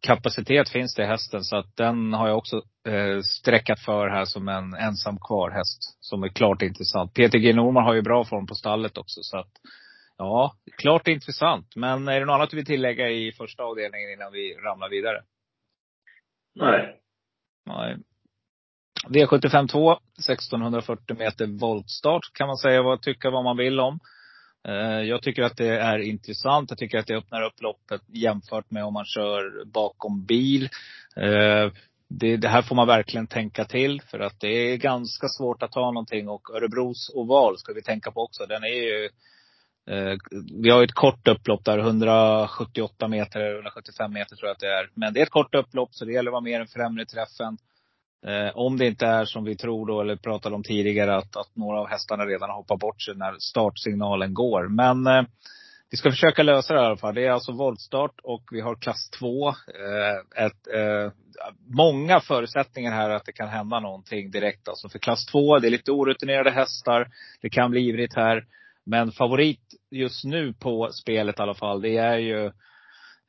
kapacitet 0.00 0.68
finns 0.68 0.94
det 0.94 1.02
i 1.02 1.06
hästen. 1.06 1.44
Så 1.44 1.56
att 1.56 1.76
den 1.76 2.12
har 2.12 2.28
jag 2.28 2.38
också 2.38 2.56
eh, 2.88 3.20
sträckat 3.20 3.80
för 3.80 4.08
här 4.08 4.24
som 4.24 4.48
en 4.48 4.74
ensam 4.74 5.18
kvar 5.18 5.50
häst. 5.50 5.96
Som 6.00 6.22
är 6.22 6.28
klart 6.28 6.62
intressant. 6.62 7.14
Peter 7.14 7.38
G 7.38 7.52
Norman 7.52 7.84
har 7.84 7.94
ju 7.94 8.02
bra 8.02 8.24
form 8.24 8.46
på 8.46 8.54
stallet 8.54 8.98
också. 8.98 9.20
Så 9.22 9.38
att, 9.38 9.50
ja, 10.16 10.54
klart 10.78 11.08
intressant. 11.08 11.76
Men 11.76 12.08
är 12.08 12.20
det 12.20 12.26
något 12.26 12.34
annat 12.34 12.50
du 12.50 12.56
vill 12.56 12.66
tillägga 12.66 13.10
i 13.10 13.32
första 13.32 13.62
avdelningen 13.62 14.12
innan 14.12 14.32
vi 14.32 14.54
ramlar 14.54 14.88
vidare? 14.88 15.22
Nej. 16.54 17.00
Nej. 17.66 17.96
V75 19.08 19.68
2, 19.68 19.92
1640 19.92 21.16
meter 21.18 21.46
voltstart 21.46 22.32
kan 22.32 22.46
man 22.46 22.56
säga 22.56 22.82
vad, 22.82 23.02
tycka 23.02 23.30
vad 23.30 23.44
man 23.44 23.56
vill 23.56 23.80
om. 23.80 24.00
Eh, 24.68 25.02
jag 25.02 25.22
tycker 25.22 25.42
att 25.42 25.56
det 25.56 25.78
är 25.78 25.98
intressant. 25.98 26.70
Jag 26.70 26.78
tycker 26.78 26.98
att 26.98 27.06
det 27.06 27.16
öppnar 27.16 27.42
upp 27.42 27.62
loppet 27.62 28.00
jämfört 28.06 28.70
med 28.70 28.84
om 28.84 28.92
man 28.92 29.04
kör 29.04 29.64
bakom 29.64 30.24
bil. 30.24 30.64
Eh, 31.16 31.72
det, 32.08 32.36
det, 32.36 32.48
här 32.48 32.62
får 32.62 32.76
man 32.76 32.86
verkligen 32.86 33.26
tänka 33.26 33.64
till. 33.64 34.02
För 34.02 34.20
att 34.20 34.40
det 34.40 34.48
är 34.48 34.76
ganska 34.76 35.28
svårt 35.28 35.62
att 35.62 35.72
ta 35.72 35.90
någonting. 35.90 36.28
Och 36.28 36.50
Örebros 36.56 37.10
oval 37.14 37.58
ska 37.58 37.72
vi 37.72 37.82
tänka 37.82 38.10
på 38.10 38.20
också. 38.20 38.46
Den 38.46 38.62
är 38.64 38.68
ju 38.68 39.04
eh, 39.90 40.16
vi 40.62 40.70
har 40.70 40.84
ett 40.84 40.94
kort 40.94 41.28
upplopp 41.28 41.64
där, 41.64 41.78
178 41.78 43.08
meter, 43.08 43.54
175 43.54 44.12
meter 44.12 44.36
tror 44.36 44.48
jag 44.48 44.54
att 44.54 44.60
det 44.60 44.72
är. 44.72 44.90
Men 44.94 45.14
det 45.14 45.20
är 45.20 45.22
ett 45.22 45.30
kort 45.30 45.54
upplopp 45.54 45.94
så 45.94 46.04
det 46.04 46.12
gäller 46.12 46.30
att 46.30 46.32
vara 46.32 46.40
mer 46.40 46.60
än 46.60 46.66
främre 46.66 47.04
träffen. 47.04 47.58
Eh, 48.26 48.56
om 48.56 48.78
det 48.78 48.86
inte 48.86 49.06
är 49.06 49.24
som 49.24 49.44
vi 49.44 49.56
tror 49.56 49.86
då, 49.86 50.00
eller 50.00 50.16
pratade 50.16 50.54
om 50.54 50.62
tidigare, 50.62 51.16
att, 51.16 51.36
att 51.36 51.56
några 51.56 51.80
av 51.80 51.88
hästarna 51.88 52.24
redan 52.26 52.50
har 52.50 52.56
hoppat 52.56 52.78
bort 52.78 53.02
sig 53.02 53.14
när 53.16 53.36
startsignalen 53.38 54.34
går. 54.34 54.68
Men 54.68 55.06
eh, 55.06 55.22
vi 55.90 55.96
ska 55.96 56.10
försöka 56.10 56.42
lösa 56.42 56.74
det 56.74 56.80
i 56.80 56.84
alla 56.84 56.96
fall. 56.96 57.14
Det 57.14 57.26
är 57.26 57.30
alltså 57.30 57.52
voltstart 57.52 58.20
och 58.22 58.42
vi 58.50 58.60
har 58.60 58.74
klass 58.74 59.10
2. 59.10 59.48
Eh, 59.48 60.44
ett, 60.44 60.66
eh, 60.74 61.12
många 61.68 62.20
förutsättningar 62.20 62.92
här 62.92 63.10
att 63.10 63.24
det 63.24 63.32
kan 63.32 63.48
hända 63.48 63.80
någonting 63.80 64.30
direkt. 64.30 64.68
Alltså 64.68 64.88
för 64.88 64.98
klass 64.98 65.26
2, 65.26 65.58
det 65.58 65.68
är 65.68 65.70
lite 65.70 65.92
orutinerade 65.92 66.50
hästar. 66.50 67.08
Det 67.40 67.50
kan 67.50 67.70
bli 67.70 67.88
ivrigt 67.88 68.16
här. 68.16 68.44
Men 68.84 69.12
favorit 69.12 69.60
just 69.90 70.24
nu 70.24 70.52
på 70.52 70.88
spelet 70.92 71.38
i 71.38 71.42
alla 71.42 71.54
fall, 71.54 71.82
det 71.82 71.96
är 71.96 72.18
ju 72.18 72.46
Eh, 72.46 72.52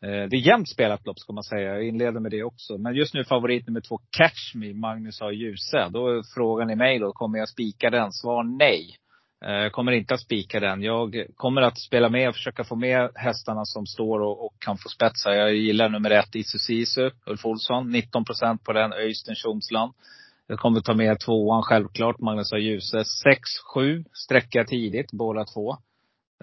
Eh, 0.03 0.29
det 0.29 0.36
är 0.36 0.48
jämnt 0.48 0.69
spelat 0.69 1.05
lopp 1.05 1.19
ska 1.19 1.33
man 1.33 1.43
säga. 1.43 1.74
Jag 1.74 1.88
inleder 1.88 2.19
med 2.19 2.31
det 2.31 2.43
också. 2.43 2.77
Men 2.77 2.95
just 2.95 3.13
nu 3.13 3.24
favorit 3.24 3.67
nummer 3.67 3.81
två, 3.81 4.00
Catch 4.17 4.55
Me, 4.55 4.74
Magnus 4.74 5.22
A. 5.22 5.31
Djuse. 5.31 5.89
Då 5.89 6.07
är 6.07 6.22
frågan 6.36 6.69
i 6.69 6.75
mig 6.75 7.00
då, 7.00 7.12
kommer 7.12 7.39
jag 7.39 7.50
spika 7.50 7.89
den? 7.89 8.12
Svar 8.12 8.43
nej. 8.43 8.98
Jag 9.45 9.72
kommer 9.72 9.91
inte 9.91 10.13
att 10.13 10.19
spika 10.19 10.60
den. 10.60 10.81
Jag 10.81 11.25
kommer 11.36 11.62
att 11.62 11.79
spela 11.79 12.10
med 12.10 12.29
och 12.29 12.36
försöka 12.36 12.63
få 12.63 12.75
med 12.75 13.12
hästarna 13.15 13.65
som 13.65 13.86
står 13.86 14.19
och, 14.19 14.45
och 14.45 14.53
kan 14.60 14.77
få 14.77 14.89
spetsa. 14.89 15.36
Jag 15.36 15.55
gillar 15.55 15.89
nummer 15.89 16.10
ett, 16.10 16.36
Isu 16.36 16.57
Sisu, 16.57 17.10
Ulf 17.25 17.45
Olsson. 17.45 17.91
19 17.91 18.25
procent 18.25 18.63
på 18.63 18.74
den, 18.74 18.93
Öystein 18.93 19.36
Tjomsland. 19.36 19.93
Jag 20.48 20.60
kommer 20.60 20.79
ta 20.81 20.93
med 20.93 21.19
tvåan 21.19 21.63
självklart, 21.63 22.19
Magnus 22.19 22.53
A. 22.53 22.57
Djuse. 22.57 23.03
6-7 23.75 24.05
sträcker 24.13 24.60
jag 24.60 24.67
tidigt, 24.67 25.12
båda 25.12 25.45
två. 25.45 25.77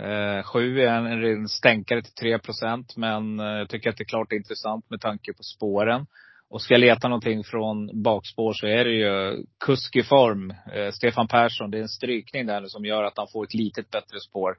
Eh, 0.02 0.42
sju 0.42 0.80
är 0.80 0.87
en, 0.87 1.25
en 1.25 1.49
stänkare 1.49 2.02
till 2.02 2.14
3 2.14 2.38
procent. 2.38 2.97
Men 2.97 3.40
eh, 3.40 3.47
jag 3.47 3.69
tycker 3.69 3.90
att 3.90 3.97
det 3.97 4.02
är 4.02 4.09
klart 4.09 4.33
intressant 4.33 4.90
med 4.90 5.00
tanke 5.00 5.33
på 5.33 5.42
spåren. 5.42 6.07
Och 6.50 6.62
ska 6.62 6.75
jag 6.75 6.80
leta 6.80 7.09
någonting 7.09 7.45
från 7.45 8.02
bakspår 8.02 8.52
så 8.52 8.66
är 8.66 8.85
det 8.85 8.90
ju 8.90 9.45
kusk 9.64 9.97
i 9.97 10.02
form. 10.02 10.50
Eh, 10.50 10.90
Stefan 10.92 11.28
Persson, 11.28 11.71
det 11.71 11.78
är 11.78 11.83
en 11.83 11.88
strykning 11.88 12.47
där 12.47 12.64
som 12.66 12.85
gör 12.85 13.04
att 13.04 13.19
han 13.19 13.28
får 13.33 13.45
ett 13.45 13.54
litet 13.54 13.90
bättre 13.90 14.21
spår. 14.21 14.57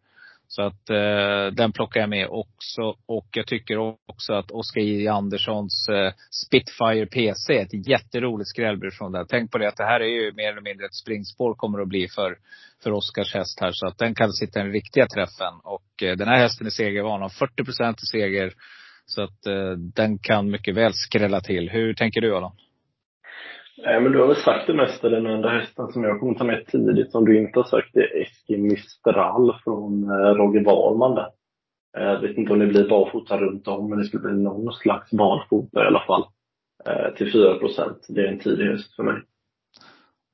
Så 0.55 0.61
att 0.61 0.89
eh, 0.89 1.53
den 1.53 1.71
plockar 1.71 1.99
jag 1.99 2.09
med 2.09 2.27
också. 2.27 2.81
Och 3.05 3.27
jag 3.31 3.47
tycker 3.47 3.77
också 4.07 4.33
att 4.33 4.51
Oskar 4.51 4.81
J 4.81 5.07
Anderssons 5.07 5.89
eh, 5.89 6.13
Spitfire 6.45 7.05
PC, 7.05 7.53
är 7.53 7.61
ett 7.61 7.87
jätteroligt 7.87 8.49
skrällbrev 8.49 8.91
från 8.91 9.11
där. 9.11 9.25
Tänk 9.29 9.51
på 9.51 9.57
det 9.57 9.67
att 9.67 9.77
det 9.77 9.83
här 9.83 9.99
är 9.99 10.05
ju 10.05 10.33
mer 10.33 10.51
eller 10.51 10.61
mindre 10.61 10.85
ett 10.85 10.95
springspår 10.95 11.53
kommer 11.53 11.81
att 11.81 11.87
bli 11.87 12.07
för, 12.07 12.37
för 12.83 12.91
Oskars 12.91 13.33
häst 13.33 13.59
här. 13.61 13.71
Så 13.73 13.87
att 13.87 13.97
den 13.97 14.15
kan 14.15 14.33
sitta 14.33 14.59
i 14.59 14.63
den 14.63 14.71
riktiga 14.71 15.07
träffen. 15.07 15.53
Och 15.63 16.03
eh, 16.03 16.17
den 16.17 16.27
här 16.27 16.37
hästen 16.37 16.67
är 16.67 16.71
segervan, 16.71 17.21
har 17.21 17.29
40 17.29 17.63
procent 17.63 18.03
i 18.03 18.05
seger. 18.05 18.53
Så 19.05 19.23
att 19.23 19.45
eh, 19.45 19.71
den 19.95 20.17
kan 20.19 20.51
mycket 20.51 20.75
väl 20.75 20.93
skrälla 20.93 21.41
till. 21.41 21.69
Hur 21.69 21.93
tänker 21.93 22.21
du 22.21 22.35
Adam? 22.35 22.51
Nej, 23.77 24.01
men 24.01 24.11
du 24.11 24.19
har 24.19 24.27
väl 24.27 24.35
sagt 24.35 24.67
det 24.67 24.73
mesta. 24.73 25.09
Den 25.09 25.25
enda 25.25 25.49
hästen 25.49 25.87
som 25.87 26.03
jag 26.03 26.19
kommer 26.19 26.33
ta 26.33 26.43
med 26.43 26.67
tidigt 26.67 27.11
som 27.11 27.25
du 27.25 27.37
inte 27.37 27.59
har 27.59 27.63
sagt 27.63 27.95
är 27.95 28.21
Eski 28.21 28.57
Mistral 28.57 29.55
från 29.63 30.03
eh, 30.03 30.35
Roger 30.35 30.63
Wahlman 30.65 31.15
där. 31.15 31.29
Eh, 31.97 32.03
jag 32.03 32.21
vet 32.21 32.37
inte 32.37 32.53
om 32.53 32.59
det 32.59 32.67
blir 32.67 32.89
barfota 32.89 33.37
runt 33.37 33.67
om, 33.67 33.89
men 33.89 33.99
det 33.99 34.05
skulle 34.05 34.23
bli 34.23 34.43
någon 34.43 34.73
slags 34.73 35.11
barfota 35.11 35.83
i 35.83 35.87
alla 35.87 36.05
fall. 36.07 36.23
Eh, 36.85 37.15
till 37.15 37.31
4 37.31 37.59
procent. 37.59 38.05
Det 38.09 38.21
är 38.21 38.27
en 38.27 38.39
tidig 38.39 38.65
häst 38.65 38.95
för 38.95 39.03
mig. 39.03 39.21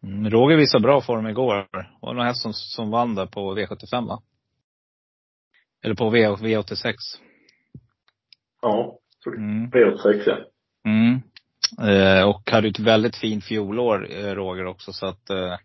Mm, 0.03 0.29
Roger 0.29 0.58
visade 0.58 0.84
bra 0.84 1.01
form 1.01 1.27
igår. 1.27 1.67
Var 2.01 2.13
det 2.13 2.17
någon 2.17 2.25
häst 2.25 2.41
som, 2.41 2.53
som 2.53 2.91
vann 2.91 3.15
där 3.15 3.25
på 3.25 3.56
V75 3.58 4.08
va? 4.08 4.22
Eller 5.84 5.96
på 5.96 6.10
v, 6.10 6.27
V86? 6.27 6.94
Ja, 8.62 9.00
mm. 9.38 9.72
V86 9.72 10.24
ja. 10.25 10.38
Mm. 10.86 11.22
Eh, 11.82 12.30
och 12.30 12.52
hade 12.52 12.68
ett 12.68 12.80
väldigt 12.80 13.16
fint 13.16 13.44
fjolår, 13.44 14.08
eh, 14.12 14.36
Roger 14.36 14.66
också. 14.66 14.94
Så 14.94 15.06
att, 15.06 15.30
eh, 15.30 15.56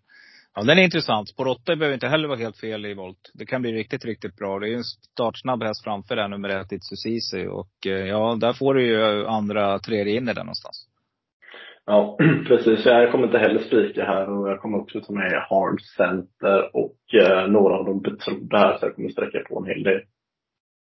ja 0.55 0.63
den 0.63 0.79
är 0.79 0.83
intressant. 0.83 1.29
Spår 1.29 1.49
8 1.49 1.77
behöver 1.77 1.95
inte 1.95 2.09
heller 2.09 2.29
vara 2.29 2.39
helt 2.39 2.57
fel 2.57 2.87
i 2.87 2.95
volt. 2.95 3.31
Det 3.35 3.47
kan 3.47 3.63
bli 3.63 3.73
riktigt, 3.73 4.05
riktigt 4.05 4.37
bra. 4.37 4.59
Det 4.59 4.69
är 4.69 4.77
en 4.77 4.85
startsnabb 4.85 5.63
häst 5.63 5.85
framför 5.85 6.17
där, 6.17 6.29
nummer 6.29 6.49
ett, 6.49 6.73
Itsusisi. 6.73 7.47
Och 7.47 7.87
eh, 7.87 8.07
ja, 8.07 8.37
där 8.41 8.53
får 8.53 8.75
du 8.75 8.87
ju 8.87 9.27
andra, 9.27 9.79
tredje 9.79 10.17
in 10.17 10.29
i 10.29 10.35
den 10.35 10.47
någonstans. 10.47 10.89
Ja, 11.87 12.19
precis. 12.49 12.87
Jag 12.87 13.13
kommer 13.13 13.27
inte 13.27 13.39
heller 13.39 13.61
spika 13.61 14.05
här 14.05 14.31
och 14.31 14.49
jag 14.49 14.61
kommer 14.61 14.79
också 14.79 15.01
ta 15.01 15.13
med 15.13 15.47
Hard 15.51 15.81
Center 15.97 16.77
och 16.77 17.15
eh, 17.15 17.47
några 17.49 17.75
av 17.75 17.85
de 17.85 18.01
betrodda 18.03 18.59
här 18.59 18.79
så 18.79 18.87
jag 18.87 18.95
kommer 18.95 19.09
sträcka 19.09 19.39
på 19.49 19.59
en 19.59 19.67
hel 19.67 19.83
del. 19.83 20.01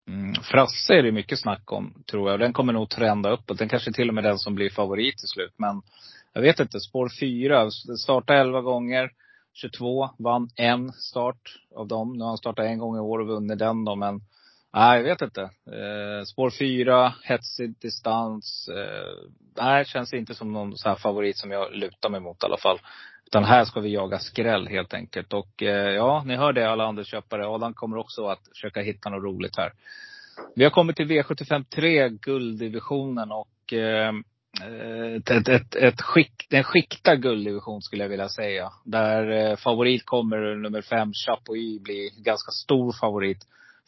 Mm. 0.09 0.35
Frasse 0.35 0.95
är 0.95 1.03
det 1.03 1.13
mycket 1.13 1.39
snack 1.39 1.73
om, 1.73 2.03
tror 2.11 2.31
jag. 2.31 2.41
Den 2.41 2.53
kommer 2.53 2.73
nog 2.73 2.91
trenda 2.91 3.31
uppåt. 3.31 3.59
Den 3.59 3.69
kanske 3.69 3.93
till 3.93 4.09
och 4.09 4.15
med 4.15 4.25
är 4.25 4.29
den 4.29 4.39
som 4.39 4.55
blir 4.55 4.71
favorit 4.71 5.19
till 5.19 5.29
slut. 5.29 5.55
Men 5.57 5.83
jag 6.33 6.43
vet 6.43 6.61
inte. 6.61 6.81
Spår 6.81 7.11
4, 7.21 7.71
startade 7.99 8.41
11 8.41 8.61
gånger. 8.61 9.11
22, 9.55 10.11
vann 10.19 10.51
en 10.57 10.93
start 10.93 11.59
av 11.75 11.89
dem. 11.89 12.13
Nu 12.13 12.21
har 12.21 12.29
han 12.29 12.39
startat 12.39 12.65
en 12.65 12.79
gång 12.79 12.97
i 12.97 13.01
år 13.01 13.19
och 13.19 13.27
vunnit 13.27 13.59
den 13.59 13.85
då. 13.85 13.97
Men 13.97 14.21
nej, 14.75 14.99
jag 14.99 15.05
vet 15.05 15.23
inte. 15.23 15.43
Eh, 15.43 16.25
spår 16.27 16.51
4, 16.51 17.15
hetsig 17.23 17.79
distans. 17.81 18.69
Eh, 18.69 19.31
nej, 19.57 19.85
känns 19.85 20.15
inte 20.15 20.35
som 20.35 20.53
någon 20.53 20.77
så 20.77 20.89
här 20.89 20.97
favorit 20.97 21.39
som 21.39 21.51
jag 21.51 21.75
lutar 21.75 22.11
mig 22.11 22.21
mot 22.21 22.43
i 22.43 22.47
alla 22.47 22.59
fall. 22.59 22.79
Utan 23.29 23.45
här 23.45 23.65
ska 23.65 23.81
vi 23.81 23.95
jaga 23.95 24.19
skräll 24.19 24.69
helt 24.69 24.95
enkelt. 24.95 25.33
Och 25.33 25.63
eh, 25.63 25.95
ja, 25.95 26.23
ni 26.27 26.37
hör 26.37 26.53
det 26.53 26.71
alla 26.71 26.85
andra 26.85 27.05
köpare. 27.05 27.47
Adam 27.47 27.75
kommer 27.75 27.97
också 27.97 28.27
att 28.27 28.49
försöka 28.55 28.81
hitta 28.81 29.11
något 29.11 29.25
roligt 29.25 29.57
här. 29.57 29.73
Vi 30.55 30.65
har 30.65 30.71
kommit 30.71 30.97
till 30.97 31.07
V75 31.07 31.65
3, 31.75 32.09
gulddivisionen 32.09 33.33
och 33.33 33.73
eh, 33.73 34.13
ett, 35.17 35.31
ett, 35.31 35.49
ett, 35.49 35.75
ett 35.75 36.01
skick, 36.03 36.47
en 36.51 36.65
skiktad 36.65 37.17
gulddivision 37.17 37.83
skulle 37.83 38.05
jag 38.05 38.09
vilja 38.09 38.29
säga. 38.29 38.71
Där 38.85 39.31
eh, 39.31 39.57
favorit 39.57 40.03
kommer 40.07 40.55
nummer 40.55 40.83
fem, 40.83 41.13
Chapuis, 41.27 41.83
bli 41.83 42.11
ganska 42.17 42.51
stor 42.51 42.93
favorit. 43.01 43.39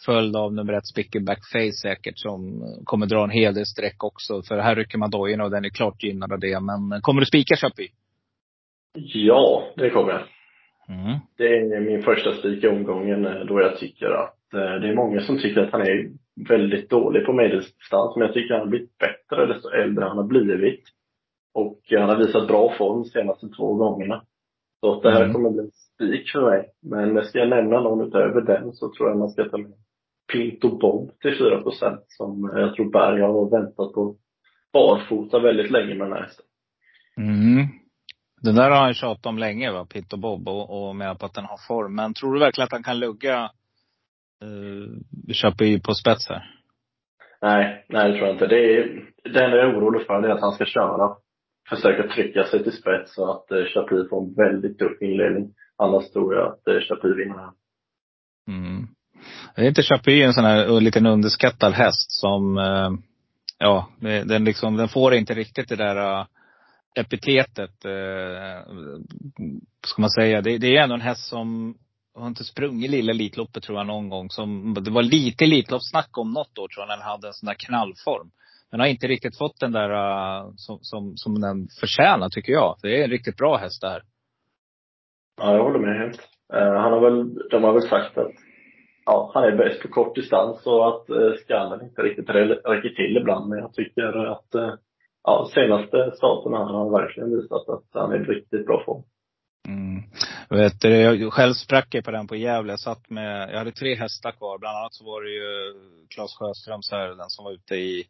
Följd 0.07 0.37
av 0.37 0.55
nummer 0.55 0.73
ett, 0.73 0.87
Spickenback 0.87 1.41
Face 1.53 1.73
säkert, 1.83 2.19
som 2.19 2.63
kommer 2.85 3.07
dra 3.07 3.25
en 3.25 3.31
hel 3.31 3.55
del 3.55 3.67
streck 3.67 4.05
också. 4.05 4.43
För 4.43 4.59
här 4.59 4.77
rycker 4.77 4.99
man 4.99 5.11
dojorna 5.11 5.45
och 5.45 5.51
den 5.51 5.65
är 5.65 5.71
klart 5.71 6.03
gynnad 6.03 6.33
av 6.33 6.41
det. 6.41 6.61
Men 6.61 7.01
kommer 7.03 7.21
du 7.21 7.27
spika 7.27 7.57
Chapuis? 7.57 7.91
Ja, 8.95 9.65
det 9.77 9.91
kommer 9.91 10.13
jag. 10.13 10.23
Mm. 10.89 11.19
Det 11.37 11.59
är 11.59 11.81
min 11.81 12.03
första 12.03 12.35
spik 12.35 12.65
i 12.65 12.69
omgången 12.69 13.27
eh, 13.27 13.45
då 13.45 13.61
jag 13.61 13.77
tycker 13.77 14.11
att 14.11 14.55
eh, 14.55 14.81
det 14.81 14.89
är 14.89 14.95
många 14.95 15.21
som 15.21 15.39
tycker 15.39 15.61
att 15.61 15.73
han 15.73 15.83
är 15.83 16.11
väldigt 16.49 16.91
dålig 16.91 17.27
på 17.27 17.33
medeldistans. 17.33 18.17
Men 18.17 18.27
jag 18.27 18.35
tycker 18.35 18.55
han 18.55 18.63
har 18.63 18.71
blivit 18.71 18.99
bättre 18.99 19.47
desto 19.47 19.69
äldre 19.69 20.05
han 20.05 20.17
har 20.17 20.25
blivit. 20.25 20.83
Och 21.55 21.81
han 21.91 22.09
har 22.09 22.17
visat 22.17 22.49
bra 22.49 22.75
form 22.79 23.03
de 23.03 23.09
senaste 23.09 23.49
två 23.49 23.75
gångerna. 23.75 24.25
Så 24.81 24.93
att 24.93 25.03
det 25.03 25.11
här 25.11 25.23
mm. 25.23 25.33
kommer 25.33 25.51
bli 25.51 25.61
en 25.61 25.71
spik 25.71 26.31
för 26.33 26.51
mig. 26.51 26.71
Men 26.83 27.25
ska 27.25 27.39
jag 27.39 27.49
nämna 27.49 27.81
någon 27.81 28.09
utöver 28.09 28.41
den 28.41 28.73
så 28.73 28.93
tror 28.93 29.09
jag 29.09 29.19
man 29.19 29.31
ska 29.31 29.45
ta 29.45 29.59
med 29.59 29.73
Pinto 30.33 30.79
Bob 30.79 31.19
till 31.21 31.39
4 31.39 31.63
procent 31.63 32.05
som 32.09 32.53
jag 32.57 32.75
tror 32.75 32.91
Berg 32.91 33.21
har 33.21 33.51
väntat 33.51 33.93
på 33.93 34.17
barfota 34.73 35.39
väldigt 35.39 35.71
länge 35.71 35.95
med 35.95 36.07
den 36.07 36.13
här 36.13 36.23
hästen. 36.23 36.45
Mm. 37.17 37.67
Den 38.43 38.55
där 38.55 38.71
har 38.71 38.81
han 38.81 38.95
tjatat 38.95 39.27
om 39.27 39.39
länge, 39.39 39.71
va? 39.71 39.85
Pitt 39.85 40.13
och 40.13 40.19
Bob, 40.19 40.49
och, 40.49 40.89
och 40.89 40.97
menar 40.97 41.15
på 41.15 41.27
att 41.27 41.35
den 41.35 41.45
har 41.45 41.67
form. 41.69 41.95
Men 41.95 42.15
tror 42.15 42.35
du 42.35 42.41
verkligen 42.41 42.65
att 42.65 42.73
han 42.73 42.83
kan 42.83 42.99
lugga 42.99 43.51
uh, 44.45 45.35
Chapuis 45.35 45.83
på 45.83 45.95
spets 45.95 46.29
här? 46.29 46.55
Nej, 47.43 47.87
nej 47.89 48.09
det 48.09 48.17
tror 48.17 48.27
jag 48.27 48.35
inte. 48.35 48.47
Det, 48.47 48.77
är, 48.77 49.05
det 49.25 49.45
enda 49.45 49.57
jag 49.57 49.71
är 49.71 49.79
orolig 49.79 50.07
för 50.07 50.23
är 50.23 50.29
att 50.29 50.41
han 50.41 50.53
ska 50.53 50.65
köra. 50.65 51.17
Försöka 51.69 52.09
trycka 52.09 52.45
sig 52.45 52.63
till 52.63 52.73
spets 52.73 53.15
så 53.15 53.31
att 53.31 53.53
uh, 53.53 53.65
Chapuis 53.65 54.09
får 54.09 54.23
en 54.23 54.35
väldigt 54.35 54.79
tuff 54.79 55.03
inledning. 55.03 55.55
Annars 55.77 56.11
tror 56.11 56.35
jag 56.35 56.47
att 56.47 56.75
uh, 56.75 56.81
Chapuis 56.81 57.19
vinner 57.19 57.39
här. 57.39 57.51
Mm. 58.49 58.87
Är 59.55 59.69
inte 59.69 59.83
Chapuis 59.83 60.25
en 60.27 60.33
sån 60.33 60.45
här 60.45 60.81
liten 60.81 61.07
underskattad 61.07 61.73
häst 61.73 62.13
som 62.13 62.59
uh 62.59 62.91
ja, 63.61 63.89
den 64.01 64.45
liksom, 64.45 64.77
den 64.77 64.89
får 64.89 65.15
inte 65.15 65.35
riktigt 65.35 65.69
det 65.69 65.77
där 65.77 65.97
uh, 65.97 66.27
epitetet, 66.95 67.85
eh, 67.85 68.73
ska 69.87 70.03
man 70.03 70.11
säga. 70.11 70.41
Det, 70.41 70.59
det 70.59 70.77
är 70.77 70.83
ändå 70.83 70.95
en 70.95 71.01
häst 71.01 71.29
som 71.29 71.75
har 72.15 72.29
inte 72.29 72.45
sprungit 72.45 72.91
lilla 72.91 73.13
Elitloppet 73.13 73.63
tror 73.63 73.79
jag 73.79 73.87
någon 73.87 74.09
gång. 74.09 74.31
Som, 74.31 74.75
det 74.75 74.91
var 74.91 75.03
lite 75.03 75.45
Elitloppssnack 75.45 76.19
om 76.19 76.31
något 76.31 76.59
år 76.59 76.69
tror 76.69 76.83
jag, 76.83 76.89
när 76.89 76.97
den 76.97 77.07
hade 77.07 77.27
en 77.27 77.33
sån 77.33 77.47
där 77.47 77.55
knallform. 77.55 78.31
Den 78.71 78.81
har 78.81 78.87
inte 78.87 79.07
riktigt 79.07 79.39
fått 79.39 79.61
den 79.61 79.73
där 79.73 79.91
uh, 79.91 80.53
som, 80.57 80.79
som, 80.83 81.17
som 81.17 81.41
den 81.41 81.69
förtjänar 81.81 82.29
tycker 82.29 82.53
jag. 82.53 82.77
Det 82.83 83.01
är 83.01 83.05
en 83.05 83.11
riktigt 83.11 83.37
bra 83.37 83.57
häst 83.57 83.81
det 83.81 83.89
här. 83.89 84.03
Ja, 85.41 85.57
jag 85.57 85.65
håller 85.65 85.79
med 85.79 85.99
helt. 85.99 86.21
Uh, 86.55 86.81
han 86.81 86.93
har 86.93 87.01
väl, 87.01 87.35
de 87.51 87.65
har 87.65 87.73
väl 87.73 87.89
sagt 87.89 88.19
att 88.19 88.33
ja, 89.07 89.31
han 89.35 89.45
är 89.45 89.57
bäst 89.57 89.83
på 89.83 89.89
kort 89.89 90.15
distans 90.15 90.67
och 90.67 90.89
att 90.89 91.11
uh, 91.11 91.35
skallen 91.45 91.83
inte 91.83 92.03
riktigt 92.03 92.31
räcker 92.31 92.95
till 92.97 93.17
ibland. 93.17 93.49
Men 93.49 93.59
jag 93.59 93.75
tycker 93.75 94.27
att 94.33 94.55
uh, 94.55 94.75
ja, 95.25 95.51
senaste 95.55 96.13
starten 96.17 96.53
här 96.53 96.65
har 96.65 96.91
verkligen 97.01 97.31
visat 97.37 97.69
att 97.69 97.85
han 97.93 98.13
är 98.13 98.17
i 98.17 98.25
riktigt 98.25 98.67
bra 98.67 98.83
form. 98.87 99.03
Mm. 99.69 100.03
Vet 100.49 100.81
du, 100.81 100.89
jag 100.89 101.33
själv 101.33 101.53
sprack 101.53 101.95
jag 101.95 102.05
på 102.05 102.11
den 102.11 102.27
på 102.27 102.37
Gävle. 102.37 102.73
Jag 102.73 102.81
satt 102.81 103.11
med, 103.11 103.51
jag 103.51 103.59
hade 103.59 103.73
tre 103.73 103.95
hästar 103.95 104.33
kvar. 104.33 104.59
Bland 104.59 104.77
annat 104.77 104.95
så 104.95 105.05
var 105.05 105.23
det 105.23 105.31
ju 105.31 105.75
Claes 106.09 106.35
Sjöströms 106.35 106.91
här, 106.91 107.09
den 107.09 107.31
som 107.31 107.45
var 107.45 107.53
ute 107.53 107.75
i, 107.75 108.05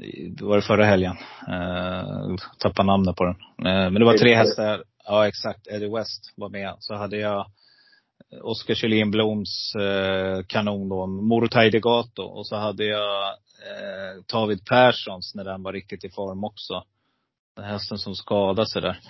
i 0.00 0.28
det 0.28 0.44
var 0.44 0.56
det 0.56 0.62
förra 0.62 0.84
helgen. 0.84 1.16
Eh, 1.48 2.36
tappade 2.58 2.86
namnet 2.86 3.16
på 3.16 3.24
den. 3.24 3.36
Eh, 3.66 3.90
men 3.90 3.94
det 3.94 4.04
var 4.04 4.18
tre 4.18 4.34
hästar. 4.34 4.84
Ja 5.04 5.28
exakt, 5.28 5.66
Eddie 5.66 5.96
West 5.96 6.32
var 6.36 6.48
med. 6.48 6.74
Så 6.78 6.94
hade 6.94 7.16
jag 7.16 7.46
Oskar 8.42 8.74
Kjellin 8.74 9.10
Bloms 9.10 9.74
eh, 9.74 10.44
kanon 10.46 10.88
då, 10.88 11.06
Morotaj 11.06 11.70
Degato. 11.70 12.22
Och 12.22 12.46
så 12.46 12.56
hade 12.56 12.84
jag 12.84 13.28
eh, 13.28 14.22
David 14.32 14.64
Perssons 14.64 15.34
när 15.34 15.44
den 15.44 15.62
var 15.62 15.72
riktigt 15.72 16.04
i 16.04 16.08
form 16.10 16.44
också. 16.44 16.84
Den 17.56 17.64
hästen 17.64 17.98
som 17.98 18.14
skadade 18.14 18.68
sig 18.68 18.82
där. 18.82 19.00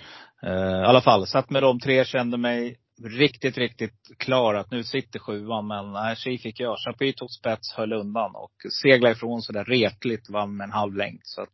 Eh, 0.43 0.81
I 0.81 0.85
alla 0.85 1.01
fall, 1.01 1.27
satt 1.27 1.49
med 1.49 1.63
de 1.63 1.79
tre, 1.79 2.05
kände 2.05 2.37
mig 2.37 2.77
riktigt, 3.03 3.57
riktigt 3.57 4.17
klar 4.17 4.53
att 4.53 4.71
nu 4.71 4.83
sitter 4.83 5.19
sjuan. 5.19 5.67
Men 5.67 5.91
nej, 5.91 6.15
tji 6.15 6.37
fick 6.37 6.59
jag. 6.59 6.77
Chapuis 6.79 7.15
tog 7.15 7.31
spets, 7.31 7.73
höll 7.73 7.93
undan 7.93 8.35
och 8.35 8.51
seglade 8.81 9.13
ifrån 9.13 9.41
sådär 9.41 9.63
retligt, 9.63 10.29
vann 10.29 10.57
med 10.57 10.65
en 10.65 10.71
halv 10.71 10.95
längd. 10.95 11.21
Så 11.23 11.41
att, 11.41 11.53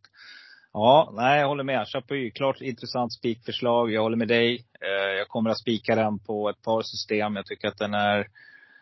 ja, 0.80 1.14
nej 1.16 1.40
jag 1.40 1.48
håller 1.48 1.64
med. 1.64 1.88
Chapuis, 1.88 2.34
klart 2.34 2.62
intressant 2.62 3.14
spikförslag. 3.14 3.92
Jag 3.92 4.02
håller 4.02 4.18
med 4.18 4.28
dig. 4.28 4.66
Eh, 4.82 5.18
jag 5.18 5.28
kommer 5.28 5.50
att 5.50 5.60
spika 5.60 5.96
den 5.96 6.20
på 6.20 6.50
ett 6.50 6.62
par 6.62 6.82
system. 6.82 7.36
Jag 7.36 7.46
tycker 7.46 7.68
att 7.68 7.78
den 7.78 7.94
är 7.94 8.28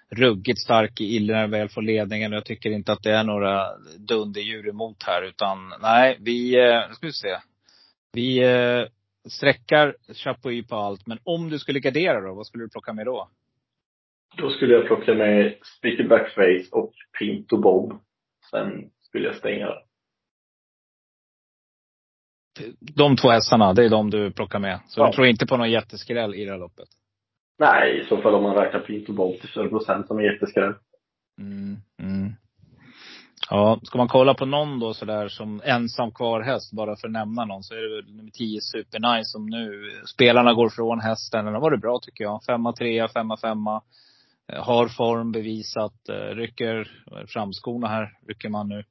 ruggigt 0.09 0.61
stark 0.61 1.01
i 1.01 1.27
när 1.27 1.41
den 1.41 1.51
väl 1.51 1.69
får 1.69 1.81
ledningen. 1.81 2.31
Jag 2.31 2.45
tycker 2.45 2.69
inte 2.69 2.91
att 2.91 3.03
det 3.03 3.11
är 3.11 3.23
några 3.23 3.65
dunderdjur 3.97 4.69
emot 4.69 5.03
här. 5.03 5.21
Utan 5.21 5.73
nej, 5.81 6.17
vi, 6.19 6.55
eh, 6.55 6.89
nu 6.89 6.95
ska 6.95 7.07
vi 7.07 7.13
se. 7.13 7.37
Vi 8.13 8.43
eh, 8.43 8.87
sträckar 9.29 9.95
Chapuis 10.13 10.67
på 10.67 10.75
allt. 10.75 11.07
Men 11.07 11.19
om 11.23 11.49
du 11.49 11.59
skulle 11.59 11.79
gardera 11.79 12.21
då, 12.21 12.33
vad 12.33 12.47
skulle 12.47 12.63
du 12.63 12.69
plocka 12.69 12.93
med 12.93 13.05
då? 13.05 13.29
Då 14.37 14.49
skulle 14.49 14.73
jag 14.73 14.87
plocka 14.87 15.13
med 15.13 15.55
Speaker 15.77 16.07
Backface 16.07 16.69
och 16.71 16.93
Pinto 17.19 17.57
Bob. 17.57 17.93
Sen 18.51 18.89
skulle 19.01 19.27
jag 19.27 19.35
stänga. 19.35 19.67
De 22.79 23.15
två 23.15 23.29
hästarna, 23.29 23.73
det 23.73 23.85
är 23.85 23.89
de 23.89 24.09
du 24.09 24.31
plockar 24.31 24.59
med? 24.59 24.79
Så 24.87 25.01
ja. 25.01 25.07
du 25.07 25.13
tror 25.13 25.27
inte 25.27 25.45
på 25.45 25.57
någon 25.57 25.71
jätteskräll 25.71 26.35
i 26.35 26.45
det 26.45 26.51
här 26.51 26.59
loppet? 26.59 26.87
Nej, 27.59 28.01
i 28.01 28.05
så 28.05 28.17
fall 28.17 28.35
om 28.35 28.43
man 28.43 28.55
räknar 28.55 28.79
Pinto 28.79 29.13
Bob 29.13 29.39
till 29.39 29.49
4 29.49 29.69
procent 29.69 30.07
som 30.07 30.19
en 30.19 30.25
jätteskräll. 30.25 30.73
Mm, 31.39 31.77
mm. 32.01 32.33
Ja, 33.49 33.79
ska 33.83 33.97
man 33.97 34.07
kolla 34.07 34.33
på 34.33 34.45
någon 34.45 34.79
då 34.79 34.93
sådär 34.93 35.27
som 35.27 35.61
ensam 35.65 36.11
kvar 36.11 36.41
häst, 36.41 36.73
bara 36.73 36.95
för 36.95 37.07
att 37.07 37.11
nämna 37.11 37.45
någon, 37.45 37.63
så 37.63 37.73
är 37.73 37.81
det 37.81 37.95
väl 37.95 38.15
nummer 38.15 38.31
10 38.31 38.61
Supernice 38.61 39.25
som 39.25 39.45
nu, 39.45 39.91
spelarna 40.05 40.53
går 40.53 40.69
från 40.69 40.99
hästen. 40.99 41.45
Den 41.45 41.53
har 41.53 41.61
varit 41.61 41.81
bra 41.81 41.99
tycker 42.01 42.23
jag. 42.23 42.43
Femma, 42.43 42.73
trea, 42.73 43.07
femma, 43.07 43.37
femma. 43.37 43.81
Eh, 44.53 44.63
har 44.63 44.87
form, 44.87 45.31
bevisat. 45.31 46.09
Eh, 46.09 46.35
rycker 46.35 46.91
framskorna 47.27 47.87
här, 47.87 48.09
rycker 48.27 48.49
man 48.49 48.69
nu. 48.69 48.83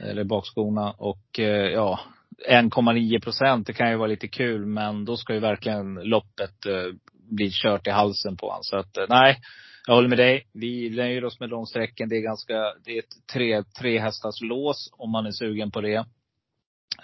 Eller 0.00 0.24
bakskorna. 0.24 0.90
Och 0.98 1.38
eh, 1.38 1.72
ja, 1.72 2.00
1,9 2.48 3.20
procent, 3.20 3.66
det 3.66 3.72
kan 3.72 3.90
ju 3.90 3.96
vara 3.96 4.08
lite 4.08 4.28
kul. 4.28 4.66
Men 4.66 5.04
då 5.04 5.16
ska 5.16 5.34
ju 5.34 5.40
verkligen 5.40 5.94
loppet 5.94 6.66
eh, 6.66 6.94
bli 7.30 7.50
kört 7.52 7.86
i 7.86 7.90
halsen 7.90 8.36
på 8.36 8.46
honom. 8.46 8.62
Så 8.62 8.76
att 8.76 8.96
eh, 8.96 9.04
nej, 9.08 9.40
jag 9.86 9.94
håller 9.94 10.08
med 10.08 10.18
dig. 10.18 10.46
Vi 10.52 10.90
nöjer 10.90 11.24
oss 11.24 11.40
med 11.40 11.50
de 11.50 11.66
strecken. 11.66 12.08
Det 12.08 12.16
är 12.16 12.20
ganska, 12.20 12.54
det 12.84 12.92
är 12.92 12.98
ett 12.98 13.26
tre, 13.32 13.62
tre 13.78 13.98
hästars 13.98 14.40
lås 14.40 14.90
om 14.92 15.10
man 15.10 15.26
är 15.26 15.30
sugen 15.30 15.70
på 15.70 15.80
det. 15.80 16.06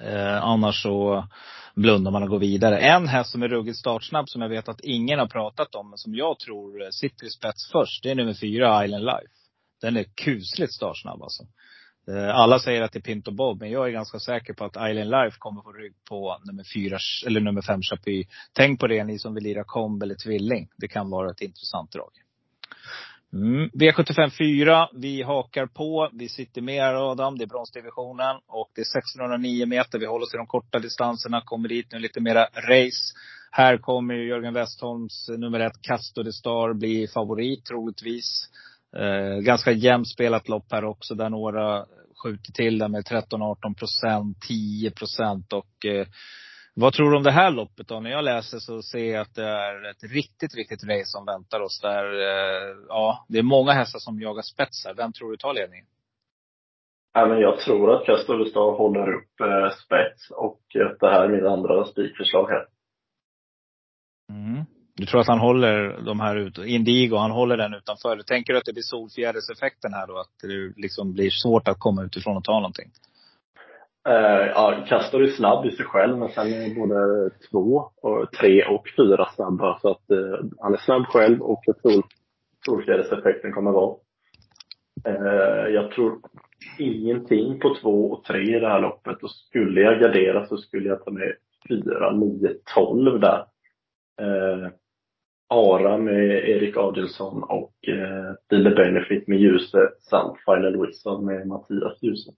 Eh, 0.01 0.43
annars 0.43 0.83
så 0.83 1.29
blundar 1.75 2.11
man 2.11 2.23
och 2.23 2.29
går 2.29 2.39
vidare. 2.39 2.79
En 2.79 3.09
häst 3.09 3.31
som 3.31 3.43
är 3.43 3.49
ruggigt 3.49 3.79
startsnabb 3.79 4.29
som 4.29 4.43
jag 4.43 4.49
vet 4.49 4.69
att 4.69 4.81
ingen 4.81 5.19
har 5.19 5.27
pratat 5.27 5.75
om, 5.75 5.91
men 5.91 5.99
som 5.99 6.15
jag 6.15 6.39
tror 6.39 6.91
sitter 6.91 7.27
i 7.27 7.31
spets 7.31 7.71
först. 7.73 8.03
Det 8.03 8.11
är 8.11 8.15
nummer 8.15 8.35
fyra, 8.35 8.85
Island 8.85 9.05
Life. 9.05 9.35
Den 9.81 9.97
är 9.97 10.05
kusligt 10.05 10.73
startsnabb 10.73 11.23
alltså. 11.23 11.43
Eh, 12.09 12.37
alla 12.37 12.59
säger 12.59 12.83
att 12.83 12.93
det 12.93 12.99
är 12.99 13.01
Pinto 13.01 13.31
Bob, 13.31 13.61
men 13.61 13.71
jag 13.71 13.89
är 13.89 13.93
ganska 13.93 14.19
säker 14.19 14.55
på 14.55 14.65
att 14.65 14.91
Island 14.91 15.11
Life 15.11 15.37
kommer 15.39 15.63
få 15.63 15.73
rygg 15.73 15.95
på 16.09 16.39
nummer 16.45 16.65
fyra, 16.75 16.99
eller 17.27 17.41
nummer 17.41 17.63
fem 17.63 17.83
Chapuis. 17.83 18.27
Tänk 18.53 18.81
på 18.81 18.87
det 18.87 19.05
ni 19.05 19.19
som 19.19 19.35
vill 19.35 19.45
lira 19.45 19.65
komb 19.65 20.03
eller 20.03 20.15
tvilling. 20.15 20.69
Det 20.77 20.89
kan 20.89 21.11
vara 21.11 21.31
ett 21.31 21.41
intressant 21.41 21.93
drag. 21.93 22.11
Mm. 23.33 23.69
V75 23.69 24.31
4. 24.31 24.89
Vi 24.93 25.23
hakar 25.23 25.67
på. 25.67 26.11
Vi 26.13 26.29
sitter 26.29 26.63
med 26.63 26.83
här 26.83 27.11
Adam. 27.11 27.39
Det 27.39 27.45
är 27.45 27.47
bronsdivisionen. 27.47 28.37
Och 28.47 28.71
det 28.75 28.81
är 28.81 28.99
1609 28.99 29.67
meter. 29.67 29.99
Vi 29.99 30.07
håller 30.07 30.27
oss 30.27 30.35
i 30.35 30.37
de 30.37 30.47
korta 30.47 30.79
distanserna. 30.79 31.41
Kommer 31.41 31.69
dit 31.69 31.93
nu 31.93 31.99
lite 31.99 32.21
mera 32.21 32.45
race. 32.45 33.15
Här 33.51 33.79
kommer 33.79 34.15
Jörgen 34.15 34.55
Westholms 34.55 35.29
nummer 35.29 35.61
ett, 35.61 35.83
Castor 35.83 36.25
de 36.25 36.33
Star, 36.33 36.75
bli 36.75 37.07
favorit 37.09 37.65
troligtvis. 37.65 38.49
Eh, 38.97 39.39
ganska 39.39 39.73
jämnt 39.73 40.09
spelat 40.09 40.49
lopp 40.49 40.73
här 40.73 40.85
också, 40.85 41.15
där 41.15 41.31
några 41.31 41.87
skjuter 42.23 42.53
till 42.53 42.79
det 42.79 42.89
med 42.89 43.05
13-18 43.05 43.75
procent, 43.75 44.41
10 44.49 44.91
procent. 44.91 45.53
Och 45.53 45.87
eh, 45.87 46.07
vad 46.75 46.93
tror 46.93 47.11
du 47.11 47.17
om 47.17 47.23
det 47.23 47.31
här 47.31 47.51
loppet 47.51 47.89
då? 47.89 48.01
När 48.01 48.11
jag 48.11 48.25
läser 48.25 48.59
så 48.59 48.83
ser 48.83 49.13
jag 49.13 49.21
att 49.21 49.35
det 49.35 49.49
är 49.49 49.91
ett 49.91 50.03
riktigt, 50.03 50.55
riktigt 50.55 50.85
race 50.85 51.07
som 51.07 51.27
väntar 51.27 51.61
oss. 51.61 51.81
Där, 51.81 52.05
eh, 52.05 52.77
ja, 52.89 53.27
det 53.29 53.39
är 53.39 53.43
många 53.43 53.73
hästar 53.73 53.99
som 53.99 54.21
jagar 54.21 54.43
spetsar. 54.43 54.95
Vem 54.95 55.13
tror 55.13 55.31
du 55.31 55.37
tar 55.37 55.55
ledningen? 55.55 55.87
Men 57.15 57.41
jag 57.41 57.61
tror 57.61 57.95
att 57.95 58.07
Castorestad 58.07 58.75
håller 58.75 59.15
upp 59.15 59.41
eh, 59.41 59.71
spets 59.71 60.31
och 60.31 60.61
att 60.93 61.01
det 61.01 61.11
här 61.11 61.25
är 61.25 61.29
min 61.29 61.47
andra 61.47 61.85
spikförslag 61.85 62.49
här. 62.49 62.67
Mm. 64.31 64.65
Du 64.95 65.07
tror 65.07 65.21
att 65.21 65.29
han 65.29 65.39
håller 65.39 66.01
de 66.07 66.21
här 66.21 66.37
ut, 66.37 66.59
Indigo, 66.59 67.17
han 67.17 67.31
håller 67.31 67.57
den 67.57 67.75
utanför. 67.75 68.23
Tänker 68.23 68.53
du 68.53 68.59
att 68.59 68.65
det 68.65 68.73
blir 68.73 68.83
solfjäderseffekten 68.83 69.93
här 69.95 70.07
då? 70.07 70.19
Att 70.19 70.35
det 70.43 70.81
liksom 70.83 71.13
blir 71.13 71.31
svårt 71.31 71.69
att 71.69 71.79
komma 71.79 72.05
utifrån 72.05 72.37
och 72.37 72.45
ta 72.45 72.53
någonting? 72.53 72.91
Uh, 74.09 74.47
ja, 74.55 74.85
Kastar 74.89 75.21
är 75.21 75.27
snabb 75.27 75.67
i 75.67 75.71
sig 75.71 75.87
själv, 75.87 76.19
men 76.19 76.29
sen 76.29 76.47
är 76.47 76.75
både 76.75 77.31
två, 77.51 77.91
och 78.03 78.33
tre 78.33 78.65
och 78.65 78.89
fyra 78.97 79.29
snabba. 79.35 79.79
Så 79.83 79.91
att 79.91 80.11
uh, 80.11 80.51
han 80.61 80.75
är 80.75 80.79
snabb 80.79 81.07
själv 81.07 81.43
och 81.43 81.63
jag 81.67 81.83
tror 81.83 82.05
solfjäderseffekten 82.67 83.53
kommer 83.53 83.71
vara. 83.71 83.97
Uh, 85.09 85.75
jag 85.75 85.91
tror 85.91 86.21
ingenting 86.79 87.61
på 87.61 87.77
två 87.83 88.13
och 88.13 88.25
tre 88.25 88.57
i 88.57 88.61
det 88.61 88.69
här 88.69 88.81
loppet. 88.81 89.23
Och 89.23 89.31
skulle 89.31 89.81
jag 89.81 90.01
gardera 90.01 90.47
så 90.47 90.57
skulle 90.57 90.89
jag 90.89 91.05
ta 91.05 91.11
med 91.11 91.33
fyra, 91.69 92.11
nio, 92.11 92.55
tolv 92.75 93.21
där. 93.21 93.47
Uh, 94.23 94.69
Ara 95.53 95.99
med 95.99 96.49
Erik 96.49 96.77
Adelsson 96.77 97.43
och 97.43 97.73
eh, 97.89 97.95
uh, 97.95 98.35
Dealer 98.51 98.77
Benefit 98.77 99.29
med 99.29 99.39
Ljuse 99.39 99.89
samt 100.11 100.39
Final 100.45 100.87
Whistle 100.87 101.19
med 101.19 101.47
Mattias 101.47 102.03
Ljuse. 102.03 102.31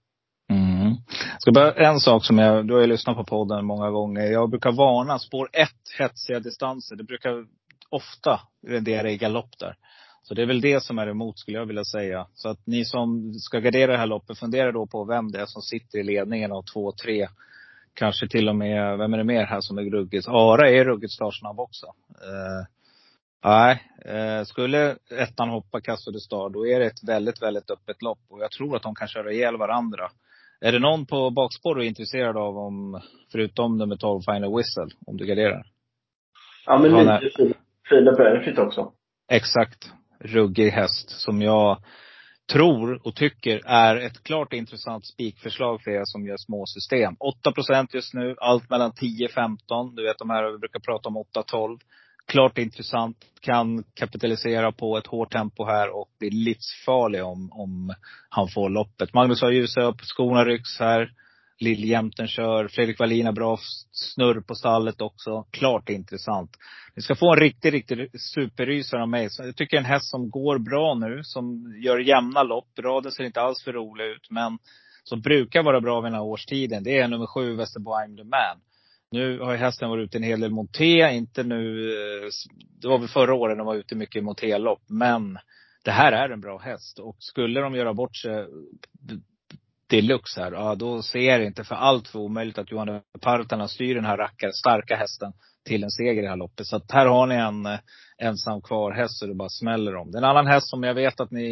Mm. 0.49 0.95
Ska 1.39 1.51
bara, 1.51 1.71
en 1.71 1.99
sak 1.99 2.25
som 2.25 2.37
jag, 2.37 2.67
du 2.67 2.73
har 2.73 2.81
ju 2.81 2.87
lyssnat 2.87 3.17
på 3.17 3.23
podden 3.23 3.65
många 3.65 3.89
gånger. 3.89 4.21
Jag 4.21 4.49
brukar 4.49 4.71
varna 4.71 5.19
spår 5.19 5.49
ett, 5.53 5.99
hetsiga 5.99 6.39
distanser. 6.39 6.95
Det 6.95 7.03
brukar 7.03 7.45
ofta 7.89 8.39
rendera 8.67 9.11
i 9.11 9.17
galopp 9.17 9.59
där. 9.59 9.75
Så 10.23 10.33
det 10.33 10.41
är 10.41 10.45
väl 10.45 10.61
det 10.61 10.83
som 10.83 10.99
är 10.99 11.07
emot 11.07 11.39
skulle 11.39 11.57
jag 11.57 11.65
vilja 11.65 11.83
säga. 11.83 12.27
Så 12.33 12.49
att 12.49 12.67
ni 12.67 12.85
som 12.85 13.33
ska 13.33 13.59
gardera 13.59 13.91
det 13.91 13.97
här 13.97 14.07
loppet, 14.07 14.39
fundera 14.39 14.71
då 14.71 14.87
på 14.87 15.03
vem 15.03 15.31
det 15.31 15.41
är 15.41 15.45
som 15.45 15.61
sitter 15.61 15.99
i 15.99 16.03
ledningen 16.03 16.51
av 16.51 16.63
två, 16.73 16.91
tre. 16.91 17.27
Kanske 17.93 18.27
till 18.27 18.49
och 18.49 18.55
med, 18.55 18.97
vem 18.97 19.13
är 19.13 19.17
det 19.17 19.23
mer 19.23 19.45
här 19.45 19.61
som 19.61 19.77
är 19.77 19.81
ruggigt? 19.81 20.27
Ara 20.27 20.69
är 20.69 20.85
ruggigt 20.85 21.13
startsnabb 21.13 21.59
också. 21.59 21.85
Eh, 22.09 22.65
nej, 23.45 23.83
uh, 24.09 24.43
skulle 24.43 24.95
ettan 25.11 25.49
hoppa 25.49 25.81
Castro 25.81 26.19
Star, 26.19 26.49
då 26.49 26.67
är 26.67 26.79
det 26.79 26.85
ett 26.85 27.07
väldigt, 27.07 27.41
väldigt 27.41 27.71
öppet 27.71 28.01
lopp. 28.01 28.19
Och 28.29 28.39
jag 28.39 28.51
tror 28.51 28.75
att 28.75 28.83
de 28.83 28.95
kan 28.95 29.07
köra 29.07 29.31
ihjäl 29.31 29.57
varandra. 29.57 30.09
Är 30.61 30.71
det 30.71 30.79
någon 30.79 31.05
på 31.05 31.29
bakspår 31.29 31.75
du 31.75 31.81
är 31.81 31.87
intresserad 31.87 32.37
av, 32.37 32.57
om, 32.57 33.01
förutom 33.31 33.77
nummer 33.77 33.95
12, 33.95 34.21
Final 34.21 34.57
Whistle, 34.57 34.87
om 35.07 35.17
du 35.17 35.25
garderar? 35.25 35.63
Ja, 36.65 36.77
men 36.77 36.91
lite 36.91 37.53
Fila 37.89 38.11
Benefit 38.11 38.57
också. 38.57 38.91
Exakt. 39.31 39.91
Ruggig 40.19 40.71
häst 40.71 41.09
som 41.09 41.41
jag 41.41 41.77
tror 42.53 43.07
och 43.07 43.15
tycker 43.15 43.61
är 43.65 43.95
ett 43.95 44.23
klart 44.23 44.53
intressant 44.53 45.05
spikförslag 45.05 45.81
för 45.83 45.91
er 45.91 46.01
som 46.03 46.27
gör 46.27 46.37
små 46.37 46.65
system. 46.65 47.15
8% 47.69 47.87
just 47.93 48.13
nu, 48.13 48.35
allt 48.37 48.69
mellan 48.69 48.91
10-15. 48.91 49.95
Du 49.95 50.03
vet 50.03 50.17
de 50.17 50.29
här 50.29 50.51
vi 50.51 50.57
brukar 50.57 50.79
prata 50.79 51.09
om 51.09 51.17
8-12. 51.17 51.79
Klart 52.27 52.57
intressant. 52.57 53.17
Kan 53.41 53.83
kapitalisera 53.83 54.71
på 54.71 54.97
ett 54.97 55.07
hårt 55.07 55.31
tempo 55.31 55.65
här 55.65 55.95
och 55.95 56.09
blir 56.19 56.31
livsfarlig 56.31 57.23
om, 57.23 57.51
om 57.51 57.93
han 58.29 58.47
får 58.47 58.69
loppet. 58.69 59.13
Magnus 59.13 59.41
har 59.41 59.51
ljusat 59.51 59.83
upp, 59.83 60.01
skorna 60.01 60.45
rycks 60.45 60.79
här. 60.79 61.11
Lilljämten 61.59 62.27
kör. 62.27 62.67
Fredrik 62.67 62.99
Wallin 62.99 63.25
har 63.25 63.33
bra 63.33 63.57
snurr 63.91 64.41
på 64.41 64.55
stallet 64.55 65.01
också. 65.01 65.45
Klart 65.51 65.89
intressant. 65.89 66.51
Ni 66.95 67.01
ska 67.01 67.15
få 67.15 67.33
en 67.33 67.39
riktig, 67.39 67.73
riktig 67.73 68.21
superrysare 68.21 69.01
av 69.01 69.09
mig. 69.09 69.29
Så 69.29 69.43
jag 69.43 69.55
tycker 69.55 69.77
en 69.77 69.85
häst 69.85 70.09
som 70.09 70.29
går 70.29 70.57
bra 70.57 70.93
nu, 70.93 71.19
som 71.23 71.75
gör 71.83 71.99
jämna 71.99 72.43
lopp. 72.43 72.79
Raden 72.79 73.11
ser 73.11 73.23
inte 73.23 73.41
alls 73.41 73.63
för 73.63 73.73
rolig 73.73 74.05
ut, 74.05 74.27
men 74.29 74.57
som 75.03 75.21
brukar 75.21 75.63
vara 75.63 75.81
bra 75.81 76.01
vid 76.01 76.11
den 76.11 76.13
här 76.13 76.23
årstiden. 76.23 76.83
Det 76.83 76.97
är 76.99 77.07
nummer 77.07 77.27
sju, 77.27 77.55
Västerbo 77.55 77.91
I'm 77.91 78.17
the 78.17 78.23
man. 78.23 78.61
Nu 79.11 79.39
har 79.39 79.51
ju 79.51 79.57
hästen 79.57 79.89
varit 79.89 80.03
ute 80.03 80.17
en 80.17 80.23
hel 80.23 80.39
del 80.39 80.51
monté. 80.51 81.13
Inte 81.13 81.43
nu, 81.43 81.89
eh, 81.91 82.29
det 82.81 82.87
var 82.87 82.97
väl 82.97 83.07
förra 83.07 83.33
året 83.33 83.57
de 83.57 83.65
var 83.65 83.75
ute 83.75 83.95
mycket 83.95 84.15
i 84.15 84.21
montélopp. 84.21 84.81
Men 84.87 85.37
det 85.83 85.91
här 85.91 86.11
är 86.11 86.29
en 86.29 86.41
bra 86.41 86.57
häst. 86.57 86.99
Och 86.99 87.15
skulle 87.19 87.59
de 87.59 87.75
göra 87.75 87.93
bort 87.93 88.15
sig 88.15 88.45
deluxe 89.87 90.41
här, 90.41 90.51
ja 90.51 90.75
då 90.75 91.01
ser 91.01 91.19
jag 91.19 91.39
det 91.39 91.45
inte 91.45 91.63
för 91.63 91.75
allt 91.75 92.07
för 92.07 92.19
omöjligt 92.19 92.57
att 92.57 92.71
Johan 92.71 93.01
Partanen 93.21 93.69
styr 93.69 93.95
den 93.95 94.05
här 94.05 94.17
rackare, 94.17 94.51
starka 94.53 94.95
hästen 94.95 95.33
till 95.65 95.83
en 95.83 95.91
seger 95.91 96.13
i 96.13 96.21
det 96.21 96.29
här 96.29 96.35
loppet. 96.35 96.67
Så 96.67 96.75
att 96.75 96.91
här 96.91 97.05
har 97.05 97.27
ni 97.27 97.35
en 97.35 97.65
eh, 97.65 97.79
ensam 98.17 98.61
kvar 98.61 98.91
häst 98.91 99.19
så 99.19 99.25
det 99.25 99.33
bara 99.33 99.49
smäller 99.49 99.95
om. 99.95 100.11
Det 100.11 100.17
är 100.17 100.21
en 100.21 100.29
annan 100.29 100.47
häst 100.47 100.69
som 100.69 100.83
jag 100.83 100.93
vet 100.93 101.19
att 101.19 101.31
ni, 101.31 101.49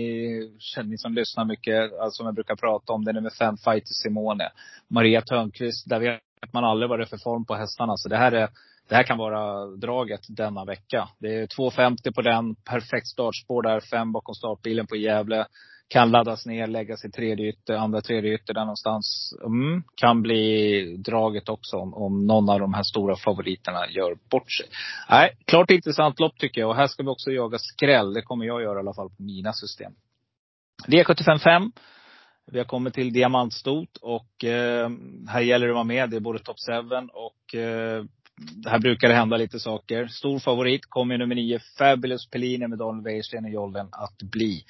ni 0.83 0.97
som 0.97 1.13
lyssnar 1.13 1.45
mycket, 1.45 1.93
alltså 1.93 2.17
som 2.17 2.25
jag 2.25 2.35
brukar 2.35 2.55
prata 2.55 2.93
om, 2.93 3.05
det 3.05 3.11
är 3.11 3.13
nummer 3.13 3.37
fem, 3.39 3.57
Fighter 3.57 3.93
Simone. 4.03 4.49
Maria 4.87 5.21
Törnqvist, 5.21 5.89
där 5.89 5.99
vet 5.99 6.21
man 6.51 6.63
aldrig 6.63 6.89
vad 6.89 6.99
det 6.99 7.03
är 7.03 7.07
för 7.07 7.17
form 7.17 7.45
på 7.45 7.55
hästarna. 7.55 7.97
Så 7.97 8.09
det 8.09 8.17
här 8.17 8.31
är 8.31 8.49
det 8.89 8.95
här 8.95 9.03
kan 9.03 9.17
vara 9.17 9.65
draget 9.65 10.21
denna 10.29 10.65
vecka. 10.65 11.09
Det 11.19 11.35
är 11.35 11.47
2,50 11.47 12.13
på 12.15 12.21
den. 12.21 12.55
Perfekt 12.55 13.07
startspår 13.07 13.61
där. 13.61 13.79
Fem 13.79 14.11
bakom 14.11 14.35
startbilen 14.35 14.87
på 14.87 14.95
Gävle 14.95 15.45
kan 15.87 16.11
laddas 16.11 16.45
ner, 16.45 16.67
läggas 16.67 17.05
i 17.05 17.11
tredje 17.11 17.49
ytter, 17.49 17.73
andra 17.73 18.01
tredje 18.01 18.33
ytter 18.33 18.53
där 18.53 18.61
någonstans. 18.61 19.33
Mm, 19.45 19.83
kan 19.95 20.21
bli 20.21 20.97
draget 20.97 21.49
också 21.49 21.77
om, 21.77 21.93
om 21.93 22.27
någon 22.27 22.49
av 22.49 22.59
de 22.59 22.73
här 22.73 22.83
stora 22.83 23.15
favoriterna 23.15 23.89
gör 23.89 24.17
bort 24.29 24.51
sig. 24.51 24.65
Nej, 25.09 25.37
klart 25.45 25.71
intressant 25.71 26.19
lopp 26.19 26.37
tycker 26.37 26.61
jag. 26.61 26.69
Och 26.69 26.75
här 26.75 26.87
ska 26.87 27.03
vi 27.03 27.09
också 27.09 27.31
jaga 27.31 27.57
skräll. 27.59 28.13
Det 28.13 28.21
kommer 28.21 28.45
jag 28.45 28.61
göra 28.61 28.75
i 28.75 28.79
alla 28.79 28.93
fall 28.93 29.09
på 29.09 29.23
mina 29.23 29.53
system. 29.53 29.93
V755. 30.87 31.71
Vi 32.51 32.57
har 32.57 32.65
kommit 32.65 32.93
till 32.93 33.13
diamantstot 33.13 33.97
och 34.01 34.43
eh, 34.43 34.89
här 35.27 35.41
gäller 35.41 35.67
det 35.67 35.71
att 35.71 35.75
vara 35.75 35.83
med. 35.83 36.09
Det 36.09 36.15
är 36.15 36.21
både 36.21 36.39
top 36.39 36.57
7 36.69 36.73
och 37.13 37.55
eh, 37.55 38.03
här 38.67 38.79
brukar 38.79 39.07
det 39.07 39.13
hända 39.13 39.37
lite 39.37 39.59
saker. 39.59 40.07
Stor 40.07 40.39
favorit 40.39 40.85
kommer 40.89 41.17
nummer 41.17 41.35
nio, 41.35 41.59
Fabulous 41.77 42.29
Pellini 42.29 42.67
med 42.67 42.77
Daniel 42.77 43.03
Wäjersten 43.03 43.45
i 43.45 43.53
jollen 43.53 43.87
att 43.91 44.31
bli. 44.31 44.63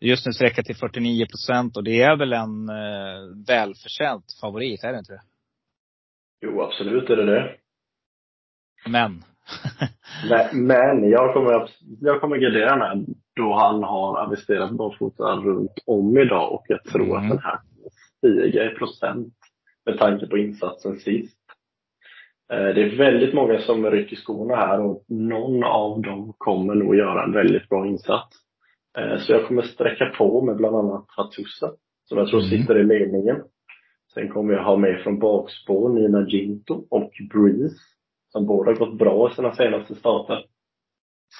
Just 0.00 0.26
nu 0.26 0.32
sträcka 0.32 0.62
till 0.62 0.76
49 0.76 1.26
procent 1.26 1.76
och 1.76 1.84
det 1.84 2.02
är 2.02 2.16
väl 2.16 2.32
en 2.32 2.68
eh, 2.68 3.46
välförtjänt 3.46 4.24
favorit, 4.40 4.84
är 4.84 4.92
det 4.92 4.98
inte 4.98 5.12
det? 5.12 5.22
Jo, 6.40 6.62
absolut 6.62 7.10
är 7.10 7.16
det 7.16 7.34
det. 7.34 7.56
Men. 8.86 9.24
men, 10.52 11.10
jag 11.10 11.34
kommer, 11.34 11.70
jag 12.00 12.20
kommer 12.20 12.36
gardera 12.36 12.88
den 12.88 13.06
då 13.36 13.52
han 13.52 13.82
har 13.82 14.18
aviserat 14.18 14.70
barfota 14.70 15.36
runt 15.36 15.72
om 15.86 16.18
idag 16.18 16.52
och 16.52 16.64
jag 16.68 16.84
tror 16.84 17.16
mm. 17.16 17.16
att 17.16 17.28
den 17.28 17.38
här 17.38 17.58
stiger 18.18 18.72
i 18.72 18.74
procent 18.74 19.34
med 19.86 19.98
tanke 19.98 20.26
på 20.26 20.38
insatsen 20.38 20.96
sist. 20.96 21.38
Eh, 22.52 22.74
det 22.74 22.82
är 22.82 22.98
väldigt 22.98 23.34
många 23.34 23.58
som 23.58 23.90
rycker 23.90 24.16
skorna 24.16 24.56
här 24.56 24.80
och 24.80 25.04
någon 25.08 25.64
av 25.64 26.02
dem 26.02 26.34
kommer 26.38 26.74
nog 26.74 26.96
göra 26.96 27.24
en 27.24 27.32
väldigt 27.32 27.68
bra 27.68 27.86
insats. 27.86 28.36
Eh, 28.98 29.18
så 29.18 29.32
jag 29.32 29.46
kommer 29.46 29.62
sträcka 29.62 30.06
på 30.18 30.42
med 30.42 30.56
bland 30.56 30.76
annat 30.76 31.04
Hattusa, 31.08 31.72
som 32.04 32.18
jag 32.18 32.28
tror 32.28 32.40
mm. 32.40 32.50
sitter 32.50 32.78
i 32.78 32.84
ledningen. 32.84 33.42
Sen 34.14 34.28
kommer 34.28 34.54
jag 34.54 34.64
ha 34.64 34.76
med 34.76 35.00
från 35.02 35.18
bakspår 35.18 35.88
Nina 35.88 36.28
Ginto 36.28 36.86
och 36.90 37.10
Breeze, 37.30 37.76
som 38.32 38.46
båda 38.46 38.72
gått 38.72 38.98
bra 38.98 39.30
i 39.30 39.34
sina 39.34 39.54
senaste 39.54 39.94
starter. 39.94 40.44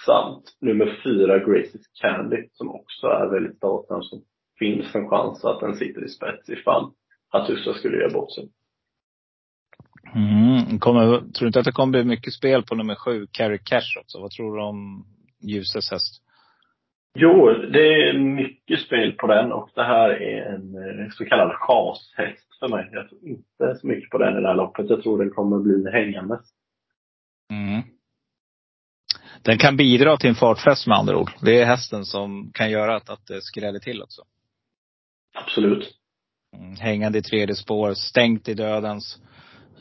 Samt 0.07 0.45
nummer 0.61 1.01
fyra, 1.05 1.39
Graces 1.39 1.87
Candy, 2.01 2.49
som 2.53 2.71
också 2.71 3.07
är 3.07 3.27
väldigt 3.27 3.57
startsam, 3.57 4.03
som 4.03 4.23
finns 4.59 4.95
en 4.95 5.09
chans 5.09 5.45
att 5.45 5.61
den 5.61 5.75
sitter 5.75 6.05
i 6.05 6.09
spets 6.09 6.49
ifall 6.49 6.91
Hattusa 7.29 7.75
skulle 7.75 7.97
göra 7.97 8.13
bort 8.13 8.33
sig. 8.35 8.49
Mm. 10.15 10.79
Kommer, 10.79 11.07
tror 11.07 11.41
du 11.41 11.47
inte 11.47 11.59
att 11.59 11.65
det 11.65 11.73
kommer 11.73 11.91
bli 11.91 12.05
mycket 12.05 12.33
spel 12.33 12.63
på 12.63 12.75
nummer 12.75 12.95
sju, 12.95 13.27
Carrie 13.31 13.59
Cash 13.59 14.01
också? 14.01 14.21
Vad 14.21 14.31
tror 14.31 14.57
du 14.57 14.63
om 14.63 15.05
Ljuses 15.41 15.91
häst? 15.91 16.25
Jo, 17.15 17.51
det 17.73 18.09
är 18.09 18.19
mycket 18.19 18.81
spel 18.81 19.13
på 19.13 19.27
den 19.27 19.53
och 19.53 19.71
det 19.75 19.83
här 19.83 20.11
är 20.11 20.55
en 20.55 20.75
eh, 20.75 21.09
så 21.11 21.25
kallad 21.25 21.53
chashäst 21.53 22.59
för 22.59 22.69
mig. 22.69 22.89
Jag 22.93 23.09
tror 23.09 23.21
inte 23.25 23.77
så 23.81 23.87
mycket 23.87 24.11
på 24.11 24.19
den 24.19 24.39
i 24.39 24.41
det 24.41 24.49
här 24.49 24.55
loppet. 24.55 24.91
Jag 24.91 25.03
tror 25.03 25.19
den 25.19 25.31
kommer 25.31 25.59
bli 25.59 25.91
hängande. 25.93 26.39
Den 29.45 29.59
kan 29.59 29.77
bidra 29.77 30.17
till 30.17 30.29
en 30.29 30.35
fartfest 30.35 30.87
med 30.87 30.99
andra 30.99 31.19
ord. 31.19 31.31
Det 31.41 31.61
är 31.61 31.65
hästen 31.65 32.05
som 32.05 32.51
kan 32.55 32.71
göra 32.71 32.97
att, 32.97 33.11
att 33.11 33.27
det 33.27 33.43
skräller 33.43 33.79
till 33.79 34.03
också. 34.03 34.23
Absolut. 35.35 35.95
Mm. 36.57 36.77
Hängande 36.77 37.19
i 37.19 37.23
tredje 37.23 37.55
spår, 37.55 37.95
stängt 37.95 38.49
i 38.49 38.55
dödens. 38.55 39.19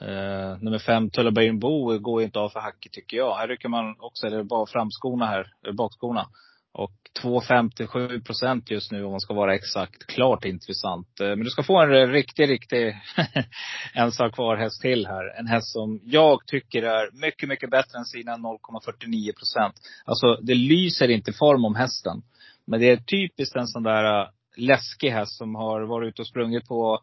Uh, 0.02 0.63
nummer 0.63 0.80
fem, 0.80 1.10
Tullaberg 1.10 1.52
Bo, 1.52 1.99
går 1.99 2.21
inte 2.21 2.39
av 2.39 2.49
för 2.49 2.60
hacket 2.60 2.91
tycker 2.91 3.17
jag. 3.17 3.36
Här 3.36 3.47
rycker 3.47 3.69
man 3.69 3.95
också, 3.99 4.28
eller 4.28 4.43
bara 4.43 4.65
framskorna 4.65 5.26
här, 5.26 5.45
bakskorna. 5.78 6.26
Och 6.74 6.92
2,57 7.22 8.24
procent 8.24 8.72
just 8.72 8.92
nu 8.92 9.04
om 9.04 9.12
man 9.12 9.20
ska 9.20 9.34
vara 9.34 9.56
exakt. 9.56 10.08
Klart 10.08 10.46
intressant. 10.46 11.20
Eh, 11.20 11.28
men 11.28 11.40
du 11.40 11.50
ska 11.50 11.64
få 11.64 11.82
en 11.82 12.12
riktig, 12.12 12.50
riktig 12.50 12.96
ensam 13.94 14.32
kvar 14.32 14.58
häst 14.58 14.82
till 14.82 15.08
här. 15.08 15.40
En 15.40 15.48
häst 15.48 15.74
som 15.74 16.00
jag 16.04 16.40
tycker 16.48 16.84
är 16.84 17.22
mycket, 17.22 17.50
mycket 17.50 17.70
bättre 17.70 17.98
än 17.98 18.06
sina 18.06 18.38
0,49 18.38 19.34
procent. 19.38 19.76
Alltså 20.06 20.36
det 20.42 20.56
lyser 20.56 21.10
inte 21.10 21.34
form 21.34 21.66
om 21.66 21.76
hästen. 21.76 22.22
Men 22.68 22.80
det 22.80 22.90
är 22.90 22.98
typiskt 22.98 23.56
en 23.56 23.68
sån 23.68 23.84
där 23.84 24.22
eh, 24.22 24.28
läskig 24.58 25.10
häst 25.10 25.38
som 25.38 25.56
har 25.56 25.82
varit 25.82 26.08
ute 26.08 26.22
och 26.22 26.28
sprungit 26.28 26.68
på 26.68 27.00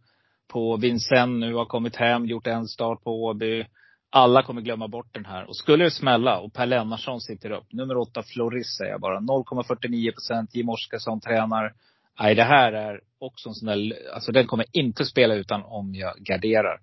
på 0.53 0.77
Vincennes 0.77 1.41
nu, 1.41 1.55
har 1.55 1.65
kommit 1.65 1.97
hem, 1.97 2.27
gjort 2.27 2.47
en 2.47 2.67
start 2.69 3.05
på 3.05 3.25
Åby. 3.25 3.65
Alla 4.12 4.42
kommer 4.42 4.61
glömma 4.61 4.88
bort 4.88 5.14
den 5.14 5.25
här. 5.25 5.49
Och 5.49 5.57
skulle 5.57 5.85
det 5.85 5.90
smälla 5.90 6.38
och 6.38 6.53
Per 6.53 6.66
Lennartsson 6.66 7.20
sitter 7.20 7.51
upp. 7.51 7.73
Nummer 7.73 7.96
åtta 7.96 8.23
Floris 8.23 8.77
säger 8.79 8.90
jag 8.90 9.01
bara. 9.01 9.20
0,49 9.20 10.12
procent. 10.12 10.55
Jim 10.55 10.68
Oskarsson 10.68 11.20
tränar. 11.20 11.73
Nej, 12.20 12.35
det 12.35 12.42
här 12.42 12.73
är 12.73 13.01
också 13.18 13.49
en 13.49 13.55
sån 13.55 13.66
där, 13.66 13.92
alltså 14.14 14.33
den 14.33 14.46
kommer 14.46 14.66
inte 14.73 15.05
spela 15.05 15.35
utan 15.35 15.62
om 15.64 15.94
jag 15.94 16.16
garderar. 16.18 16.79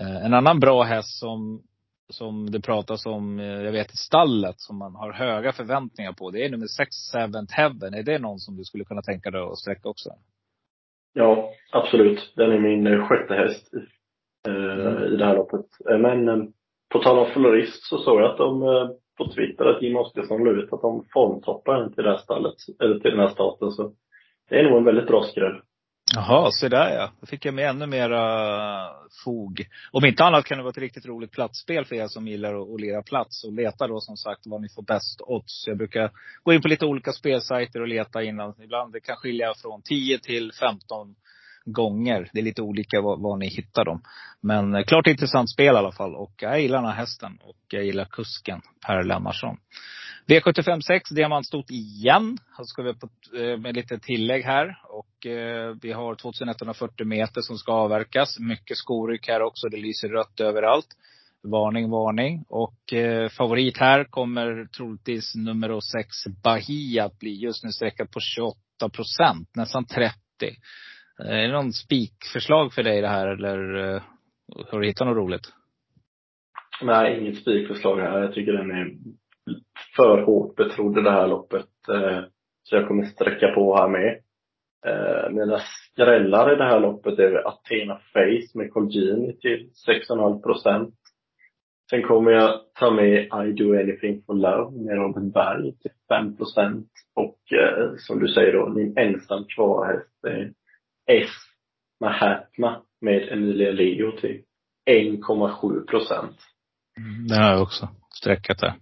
Eh, 0.00 0.26
en 0.26 0.34
annan 0.34 0.60
bra 0.60 0.82
häst 0.82 1.18
som, 1.18 1.62
som 2.08 2.50
det 2.50 2.60
pratas 2.60 3.06
om, 3.06 3.40
eh, 3.40 3.46
jag 3.46 3.72
vet 3.72 3.94
i 3.94 3.96
stallet, 3.96 4.60
som 4.60 4.78
man 4.78 4.94
har 4.94 5.12
höga 5.12 5.52
förväntningar 5.52 6.12
på. 6.12 6.30
Det 6.30 6.44
är 6.44 6.50
nummer 6.50 6.66
sex, 6.66 6.88
Seventh 7.12 7.54
Heaven. 7.54 7.94
Är 7.94 8.02
det 8.02 8.18
någon 8.18 8.38
som 8.38 8.56
du 8.56 8.64
skulle 8.64 8.84
kunna 8.84 9.02
tänka 9.02 9.30
dig 9.30 9.40
att 9.40 9.58
sträcka 9.58 9.88
också? 9.88 10.10
Ja, 11.12 11.50
absolut. 11.72 12.32
Den 12.36 12.52
är 12.52 12.58
min 12.58 13.06
sjätte 13.06 13.34
häst 13.34 13.74
i, 13.74 13.76
eh, 14.50 14.86
mm. 14.86 15.14
i 15.14 15.16
det 15.16 15.24
här 15.24 15.36
loppet. 15.36 15.66
Eh, 15.90 15.98
men 15.98 16.28
eh, 16.28 16.48
på 16.94 17.02
tal 17.02 17.18
om 17.18 17.30
florist 17.32 17.82
så 17.86 17.98
såg 17.98 18.20
jag 18.20 18.30
att 18.30 18.38
de 18.38 18.62
eh, 18.62 18.88
på 19.18 19.28
Twitter 19.32 19.64
att 19.64 19.82
Jim 19.82 19.96
Oskarsson 19.96 20.44
la 20.44 20.50
ut 20.50 20.72
att 20.72 20.82
de 20.82 21.04
formtoppar 21.12 21.80
den 21.80 21.94
till 21.94 22.04
det 22.04 22.10
här 22.10 22.18
stallet, 22.18 22.54
eller 22.82 22.98
till 22.98 23.10
den 23.10 23.20
här 23.20 23.28
staten. 23.28 23.70
Så 23.70 23.92
det 24.48 24.56
är 24.56 24.64
nog 24.64 24.78
en 24.78 24.84
väldigt 24.84 25.06
bra 25.06 25.22
skräll. 25.22 25.60
Jaha, 26.14 26.50
så 26.50 26.68
där 26.68 26.94
ja. 26.94 27.10
Då 27.20 27.26
fick 27.26 27.44
jag 27.44 27.54
med 27.54 27.70
ännu 27.70 27.86
mera 27.86 28.22
eh, 28.84 28.90
fog. 29.24 29.66
Om 29.92 30.04
inte 30.04 30.24
annat 30.24 30.44
kan 30.44 30.58
det 30.58 30.64
vara 30.64 30.70
ett 30.70 30.78
riktigt 30.78 31.06
roligt 31.06 31.32
platsspel 31.32 31.84
för 31.84 31.96
er 31.96 32.06
som 32.06 32.28
gillar 32.28 32.54
att, 32.54 32.74
att 32.74 32.80
lira 32.80 33.02
plats 33.02 33.44
och 33.44 33.52
leta 33.52 33.86
då 33.86 34.00
som 34.00 34.16
sagt 34.16 34.46
var 34.46 34.58
ni 34.58 34.68
får 34.68 34.82
bäst 34.82 35.20
odds. 35.20 35.66
Jag 35.66 35.76
brukar 35.76 36.10
gå 36.42 36.52
in 36.52 36.62
på 36.62 36.68
lite 36.68 36.86
olika 36.86 37.12
spelsajter 37.12 37.80
och 37.80 37.88
leta 37.88 38.22
innan. 38.22 38.54
Ibland 38.62 38.92
det 38.92 39.00
kan 39.00 39.16
skilja 39.16 39.54
från 39.62 39.82
10 39.82 40.18
till 40.18 40.52
15 40.52 41.14
gånger. 41.64 42.30
Det 42.32 42.40
är 42.40 42.44
lite 42.44 42.62
olika 42.62 43.00
var, 43.00 43.16
var 43.16 43.36
ni 43.36 43.48
hittar 43.48 43.84
dem. 43.84 44.02
Men 44.40 44.74
eh, 44.74 44.84
klart 44.84 45.06
intressant 45.06 45.50
spel 45.50 45.74
i 45.74 45.78
alla 45.78 45.92
fall. 45.92 46.14
Och 46.14 46.32
jag 46.36 46.60
gillar 46.60 46.78
den 46.78 46.90
här 46.90 46.96
hästen. 46.96 47.38
Och 47.42 47.56
jag 47.68 47.84
gillar 47.84 48.04
kusken 48.04 48.60
Per 48.86 49.02
Lennartsson. 49.02 49.56
V75 50.26 50.80
6, 50.80 51.10
diamantstort 51.10 51.70
igen. 51.70 52.38
Här 52.56 52.64
ska 52.64 52.82
vi 52.82 52.94
på, 52.94 53.08
eh, 53.38 53.58
med 53.58 53.74
lite 53.74 53.98
tillägg 53.98 54.44
här. 54.44 54.78
Och 54.84 55.26
eh, 55.26 55.76
vi 55.82 55.92
har 55.92 56.14
2140 56.14 57.06
meter 57.06 57.40
som 57.40 57.58
ska 57.58 57.72
avverkas. 57.72 58.38
Mycket 58.38 58.76
skoryck 58.76 59.28
här 59.28 59.42
också. 59.42 59.68
Det 59.68 59.76
lyser 59.76 60.08
rött 60.08 60.40
överallt. 60.40 60.86
Varning, 61.42 61.90
varning. 61.90 62.44
Och 62.48 62.92
eh, 62.92 63.28
favorit 63.28 63.78
här 63.78 64.04
kommer 64.04 64.66
troligtvis 64.76 65.34
nummer 65.34 65.80
6 65.80 66.42
Bahia 66.42 67.04
att 67.04 67.18
bli. 67.18 67.34
Just 67.34 67.64
nu 67.64 67.72
sträckad 67.72 68.10
på 68.10 68.20
28 68.20 68.88
procent, 68.92 69.48
nästan 69.54 69.86
30. 69.86 70.14
Eh, 71.20 71.38
är 71.38 71.48
det 71.48 71.52
någon 71.52 71.72
spikförslag 71.72 72.72
för 72.72 72.82
dig 72.82 73.00
det 73.00 73.08
här 73.08 73.26
eller 73.26 73.74
eh, 73.74 74.02
har 74.70 74.80
du 74.80 74.86
hittat 74.86 75.06
något 75.06 75.16
roligt? 75.16 75.52
Nej, 76.82 77.20
inget 77.20 77.38
spikförslag 77.38 78.00
här. 78.00 78.20
Jag 78.20 78.34
tycker 78.34 78.52
den 78.52 78.70
är 78.70 78.90
för 79.96 80.22
hårt 80.22 80.56
betrodd 80.56 80.98
i 80.98 81.02
det 81.02 81.10
här 81.10 81.28
loppet. 81.28 81.88
Eh, 81.88 82.20
så 82.62 82.76
jag 82.76 82.88
kommer 82.88 83.04
sträcka 83.04 83.48
på 83.54 83.76
här 83.76 83.88
med. 83.88 84.20
Mina 85.30 85.58
skrällar 85.58 86.52
i 86.52 86.56
det 86.56 86.64
här 86.64 86.80
loppet 86.80 87.18
är 87.18 87.48
Athena 87.48 88.00
Face 88.12 88.58
med 88.58 88.72
Colgini 88.72 89.36
till 89.36 89.70
6,5 89.88 90.42
procent. 90.42 90.94
Sen 91.90 92.02
kommer 92.02 92.30
jag 92.30 92.60
ta 92.74 92.90
med 92.90 93.24
I 93.24 93.52
Do 93.52 93.80
Anything 93.80 94.22
For 94.26 94.34
Love 94.34 94.84
med 94.84 94.96
Robin 94.96 95.30
Berg 95.30 95.76
till 95.78 95.90
5 96.08 96.36
procent. 96.36 96.88
Och 97.14 97.38
eh, 97.52 97.94
som 97.96 98.18
du 98.18 98.28
säger 98.28 98.52
då, 98.52 98.68
min 98.68 98.98
ensam 98.98 99.44
kvar 99.44 99.86
häst 99.86 100.24
S 101.06 101.30
Mahatma 102.00 102.82
med 103.00 103.32
Emilia 103.32 103.70
Leo 103.72 104.12
till 104.12 104.42
1,7 104.90 105.86
procent. 105.86 106.36
Mm, 106.98 107.26
det 107.28 107.36
har 107.36 107.50
jag 107.50 107.62
också 107.62 107.88
sträckat 108.10 108.58
där. 108.58 108.74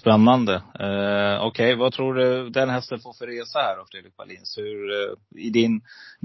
Spännande. 0.00 0.54
Eh, 0.54 1.46
Okej, 1.46 1.48
okay. 1.48 1.74
vad 1.74 1.92
tror 1.92 2.14
du 2.14 2.50
den 2.50 2.70
hästen 2.70 2.98
får 2.98 3.12
för 3.12 3.26
resa 3.26 3.58
här 3.58 3.76
då, 3.76 3.84
Fredrik 3.90 4.18
Wallins? 4.18 4.58
Hur, 4.58 4.90
eh, 4.90 5.44
I 5.46 5.50
din 5.50 5.80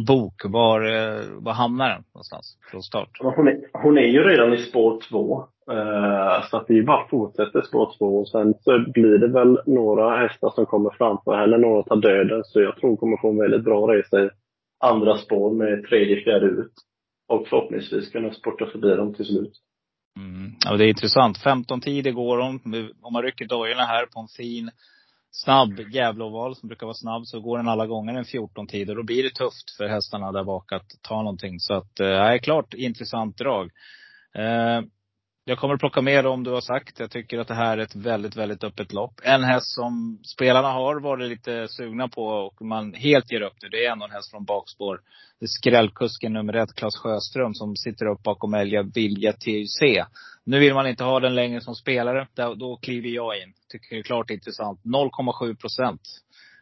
bok, 0.07 0.41
var, 0.45 0.81
eh, 0.81 1.25
var 1.31 1.53
hamnar 1.53 1.89
den 1.89 2.03
någonstans 2.13 2.57
från 2.71 2.83
start? 2.83 3.09
Hon 3.19 3.47
är, 3.47 3.69
hon 3.73 3.97
är 3.97 4.07
ju 4.07 4.23
redan 4.23 4.53
i 4.53 4.57
spår 4.57 5.01
två. 5.09 5.47
Eh, 5.71 6.49
så 6.49 6.57
att 6.57 6.65
vi 6.67 6.83
bara 6.83 7.07
fortsätter 7.07 7.61
spår 7.61 7.93
två. 7.97 8.05
Och 8.05 8.29
sen 8.29 8.53
så 8.61 8.85
blir 8.93 9.17
det 9.17 9.27
väl 9.27 9.59
några 9.65 10.17
hästar 10.17 10.51
som 10.55 10.65
kommer 10.65 10.89
framför 10.89 11.35
henne, 11.37 11.57
några 11.57 11.83
tar 11.83 11.95
döden. 11.95 12.43
Så 12.43 12.61
jag 12.61 12.75
tror 12.75 12.89
hon 12.89 12.97
kommer 12.97 13.17
få 13.17 13.29
en 13.29 13.37
väldigt 13.37 13.63
bra 13.63 13.93
resa 13.93 14.23
i 14.23 14.29
andra 14.79 15.17
spår 15.17 15.53
med 15.53 15.83
tredje, 15.89 16.23
fjärde 16.23 16.45
ut. 16.45 16.73
Och 17.27 17.47
förhoppningsvis 17.47 18.09
kunna 18.11 18.33
sporta 18.33 18.65
förbi 18.65 18.95
dem 18.95 19.13
till 19.13 19.25
slut. 19.25 19.53
Mm. 20.17 20.51
Ja, 20.65 20.77
det 20.77 20.85
är 20.85 20.89
intressant. 20.89 21.37
15 21.37 21.81
tider 21.81 22.11
går 22.11 22.37
hon. 22.37 22.59
Om 23.01 23.13
man 23.13 23.23
rycker 23.23 23.45
dojorna 23.45 23.83
här 23.83 24.05
på 24.05 24.19
en 24.19 24.27
fin, 24.27 24.71
snabb 25.31 25.79
Gävleoval 25.93 26.55
som 26.55 26.67
brukar 26.67 26.85
vara 26.85 26.93
snabb, 26.93 27.25
så 27.25 27.39
går 27.39 27.57
den 27.57 27.67
alla 27.67 27.87
gånger 27.87 28.13
en 28.13 28.25
14 28.25 28.67
tider. 28.67 28.95
Då 28.95 29.03
blir 29.03 29.23
det 29.23 29.29
tufft 29.29 29.77
för 29.77 29.87
hästarna 29.87 30.31
där 30.31 30.43
bak 30.43 30.71
att 30.71 30.87
ta 31.01 31.17
någonting. 31.17 31.59
Så 31.59 31.73
att, 31.73 31.99
eh, 31.99 32.37
klart 32.37 32.73
intressant 32.73 33.37
drag. 33.37 33.71
Eh, 34.35 34.81
jag 35.49 35.57
kommer 35.57 35.73
att 35.73 35.79
plocka 35.79 36.01
med 36.01 36.27
om 36.27 36.43
du 36.43 36.51
har 36.51 36.61
sagt. 36.61 36.99
Jag 36.99 37.11
tycker 37.11 37.39
att 37.39 37.47
det 37.47 37.53
här 37.53 37.77
är 37.77 37.81
ett 37.81 37.95
väldigt, 37.95 38.35
väldigt 38.35 38.63
öppet 38.63 38.93
lopp. 38.93 39.21
En 39.23 39.43
häst 39.43 39.75
som 39.75 40.19
spelarna 40.23 40.67
har 40.67 40.99
varit 40.99 41.29
lite 41.29 41.67
sugna 41.67 42.07
på 42.07 42.23
och 42.25 42.61
man 42.61 42.93
helt 42.93 43.31
ger 43.31 43.41
upp 43.41 43.53
nu. 43.61 43.69
Det 43.69 43.85
är 43.85 43.91
ändå 43.91 44.05
en 44.05 44.11
häst 44.11 44.31
från 44.31 44.45
bakspår. 44.45 45.01
Det 45.39 45.45
är 45.45 45.47
skrällkusken 45.47 46.33
nummer 46.33 46.53
ett, 46.53 46.75
Klas 46.75 46.97
Sjöström, 46.97 47.53
som 47.53 47.75
sitter 47.75 48.05
upp 48.05 48.23
bakom 48.23 48.53
Elja 48.53 48.83
Vilja 48.83 49.33
TUC. 49.33 50.07
Nu 50.43 50.59
vill 50.59 50.73
man 50.73 50.87
inte 50.87 51.03
ha 51.03 51.19
den 51.19 51.35
längre 51.35 51.61
som 51.61 51.75
spelare. 51.75 52.27
Då 52.35 52.77
kliver 52.81 53.09
jag 53.09 53.41
in. 53.41 53.53
Tycker 53.69 53.95
det 53.95 54.01
är 54.01 54.03
klart 54.03 54.29
intressant. 54.29 54.79
0,7 54.83 55.55
procent. 55.55 56.01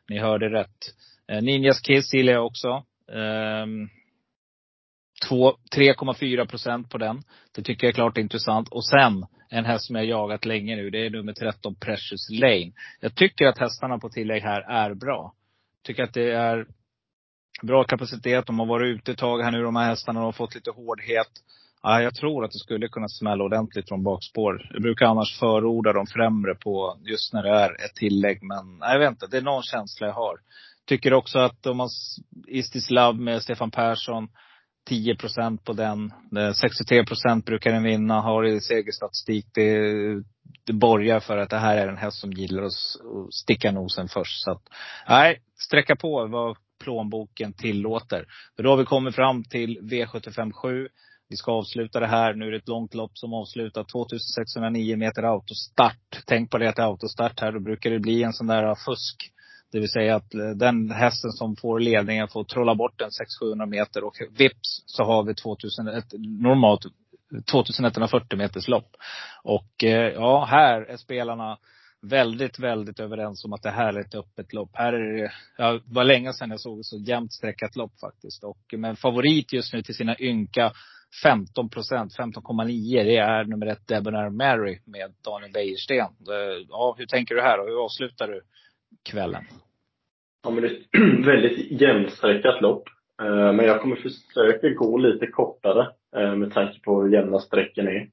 Ni 0.10 0.20
hörde 0.20 0.50
rätt. 0.50 0.78
Eh, 1.28 1.42
Ninjas 1.42 1.80
Kiss 1.80 2.14
gillar 2.14 2.34
jag 2.34 2.46
också. 2.46 2.84
Um, 3.08 3.90
3,4 5.30 6.46
procent 6.46 6.90
på 6.90 6.98
den. 6.98 7.22
Det 7.56 7.62
tycker 7.62 7.88
jag 7.88 7.92
är 7.92 7.96
klart 7.96 8.18
intressant. 8.18 8.70
Och 8.70 8.86
sen 8.86 9.26
en 9.50 9.66
häst 9.66 9.86
som 9.86 9.96
jag 9.96 10.06
jagat 10.06 10.46
länge 10.46 10.76
nu. 10.76 10.90
Det 10.90 11.06
är 11.06 11.10
nummer 11.10 11.34
13 11.34 11.76
Precious 11.76 12.30
Lane. 12.30 12.72
Jag 13.00 13.16
tycker 13.16 13.46
att 13.46 13.58
hästarna 13.58 13.98
på 14.00 14.10
tillägg 14.10 14.44
här 14.44 14.62
är 14.62 14.94
bra. 14.94 15.34
Tycker 15.84 16.04
att 16.04 16.14
det 16.14 16.32
är 16.32 16.66
bra 17.62 17.84
kapacitet. 17.84 18.48
De 18.48 18.60
har 18.60 18.66
varit 18.66 18.96
ute 18.96 19.12
ett 19.12 19.18
tag 19.18 19.42
här 19.42 19.52
nu 19.52 19.64
de 19.64 19.76
här 19.76 19.90
hästarna. 19.90 20.20
De 20.20 20.26
har 20.26 20.32
fått 20.32 20.56
lite 20.56 20.72
hårdhet. 20.72 21.32
Ja, 21.84 22.02
jag 22.02 22.16
tror 22.16 22.46
att 22.46 22.52
det 22.52 22.60
skulle 22.60 22.88
kunna 22.88 23.08
smälla 23.08 23.44
ordentligt 23.44 23.88
från 23.88 24.04
bakspår. 24.04 24.70
Jag 24.74 24.82
brukar 24.82 25.06
annars 25.06 25.40
förorda 25.40 25.94
de 25.94 26.08
främre 26.08 26.56
på 26.56 26.98
just 27.04 27.34
när 27.34 27.44
det 27.44 27.50
är 27.50 27.86
ett 27.86 27.96
tillägg. 27.96 28.44
Men 28.44 28.78
nej, 28.78 28.92
jag 28.92 29.00
vet 29.00 29.10
inte. 29.10 29.28
Det 29.28 29.38
är 29.38 29.42
någon 29.42 29.64
känsla 29.64 30.08
jag 30.08 30.14
har. 30.14 30.38
Tycker 30.86 31.14
också 31.14 31.40
att 31.40 31.66
om 31.66 31.78
man 31.78 31.90
Istis 32.48 32.90
Love 32.90 33.20
med 33.20 33.42
Stefan 33.42 33.72
Persson 33.72 34.28
10 34.86 35.16
procent 35.16 35.64
på 35.64 35.74
den. 35.74 36.14
Eh, 36.38 36.54
63 36.54 37.06
procent 37.06 37.46
brukar 37.46 37.72
den 37.72 37.84
vinna, 37.84 38.22
har 38.22 38.46
i 38.46 38.62
segerstatistik. 38.62 39.46
Det, 39.54 39.80
det 40.66 40.74
borgar 40.74 41.20
för 41.20 41.38
att 41.38 41.50
det 41.50 41.58
här 41.58 41.78
är 41.78 41.88
en 41.88 41.98
häst 41.98 42.18
som 42.18 42.32
gillar 42.32 42.64
att 42.64 42.74
sticka 43.34 43.72
nosen 43.72 44.08
först. 44.08 44.44
Så 44.44 44.52
att, 44.52 44.62
nej, 45.10 45.42
sträcka 45.58 45.96
på 45.96 46.28
vad 46.28 46.58
plånboken 46.84 47.54
tillåter. 47.54 48.26
För 48.56 48.64
då 48.64 48.70
har 48.70 48.78
vi 48.78 48.86
kommit 48.86 49.16
fram 49.16 49.44
till 49.44 49.80
V75 49.80 50.52
7. 50.52 50.88
Vi 51.30 51.36
ska 51.36 51.52
avsluta 51.52 52.00
det 52.00 52.08
här. 52.08 52.34
Nu 52.34 52.48
är 52.48 52.52
det 52.52 52.58
ett 52.58 52.68
långt 52.68 52.94
lopp 52.94 53.18
som 53.18 53.34
avslutar 53.34 53.84
2609 53.84 54.98
meter 54.98 55.24
autostart. 55.24 56.24
Tänk 56.26 56.52
på 56.52 56.58
det 56.58 56.70
att 56.70 56.76
det 56.76 56.82
är 56.82 56.86
autostart 56.86 57.40
här. 57.40 57.52
Då 57.52 57.60
brukar 57.60 57.90
det 57.90 58.00
bli 58.00 58.24
en 58.24 58.34
sån 58.34 58.48
där 58.48 58.76
fusk 58.86 59.32
det 59.76 59.82
vill 59.82 59.90
säga 59.90 60.16
att 60.16 60.34
eh, 60.34 60.50
den 60.50 60.92
hästen 60.92 61.32
som 61.32 61.56
får 61.56 61.80
ledningen 61.80 62.28
får 62.28 62.44
trolla 62.44 62.76
bort 62.76 63.00
den 63.00 63.10
600-700 63.44 63.66
meter 63.66 64.04
och 64.04 64.14
vips 64.38 64.84
så 64.86 65.04
har 65.04 65.24
vi 65.24 65.36
2000, 65.36 65.88
ett 65.88 66.14
normalt 66.42 66.82
2140 67.52 68.38
meters 68.38 68.68
lopp. 68.68 68.96
Och 69.44 69.84
eh, 69.84 70.14
ja, 70.14 70.46
här 70.46 70.82
är 70.82 70.98
spelarna 70.98 71.58
väldigt, 72.02 72.60
väldigt 72.60 73.00
överens 73.00 73.46
om 73.46 73.54
att 73.54 73.64
det 73.64 73.72
här 73.72 73.94
är 73.94 74.00
ett 74.00 74.16
öppet 74.16 74.54
lopp. 74.54 74.70
Här 74.74 74.94
är 74.94 75.22
det, 75.22 75.32
ja, 75.58 75.80
var 75.86 76.04
länge 76.04 76.34
sedan 76.34 76.50
jag 76.50 76.60
såg 76.60 76.80
ett 76.80 76.86
så 76.86 76.98
jämnt 76.98 77.34
sträckat 77.34 77.76
lopp 77.76 78.00
faktiskt. 78.00 78.44
Och 78.44 78.74
eh, 78.74 78.80
men 78.80 78.96
favorit 78.96 79.54
just 79.54 79.74
nu 79.74 79.82
till 79.82 79.96
sina 79.96 80.16
ynka 80.20 80.72
15 81.24 81.70
procent, 81.70 82.18
15,9. 82.18 83.04
Det 83.04 83.18
är 83.18 83.44
nummer 83.44 83.66
ett 83.66 83.88
Debonair 83.88 84.30
Mary 84.30 84.80
med 84.86 85.14
Daniel 85.24 85.52
Wäjersten. 85.52 86.08
Ja, 86.70 86.96
hur 86.98 87.06
tänker 87.06 87.36
du 87.36 87.42
här 87.42 87.60
och 87.60 87.68
hur 87.68 87.84
avslutar 87.86 88.28
du 88.28 88.42
kvällen? 89.04 89.46
Ja, 90.46 90.52
men 90.52 90.64
det 90.64 90.70
är 90.70 90.74
ett 90.74 91.26
väldigt 91.28 91.82
jämnsträckat 91.82 92.62
lopp. 92.62 92.84
Eh, 93.22 93.54
men 93.54 93.66
jag 93.66 93.82
kommer 93.82 93.96
försöka 93.96 94.70
gå 94.70 94.98
lite 94.98 95.28
kortare 95.28 95.88
eh, 96.16 96.36
med 96.36 96.54
tanke 96.54 96.80
på 96.80 97.02
hur 97.02 97.14
jämna 97.14 97.40
sträcken 97.40 97.88
är. 97.88 98.10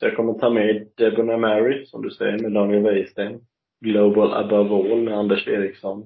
Så 0.00 0.06
jag 0.06 0.16
kommer 0.16 0.32
ta 0.32 0.50
med 0.50 0.88
Debonair 0.96 1.38
Mary, 1.38 1.86
som 1.86 2.02
du 2.02 2.10
säger, 2.10 2.38
med 2.38 2.52
Daniel 2.52 2.82
Wäjersten. 2.82 3.40
Global 3.84 4.32
Above 4.32 4.74
All 4.74 5.02
med 5.02 5.18
Anders 5.18 5.48
Eriksson. 5.48 6.04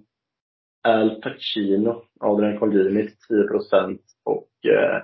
Al 0.88 1.20
Pacino, 1.22 2.02
Adrian 2.20 2.58
Colgjini 2.58 3.08
10 3.28 3.48
procent 3.48 4.00
och 4.24 4.70
eh, 4.70 5.02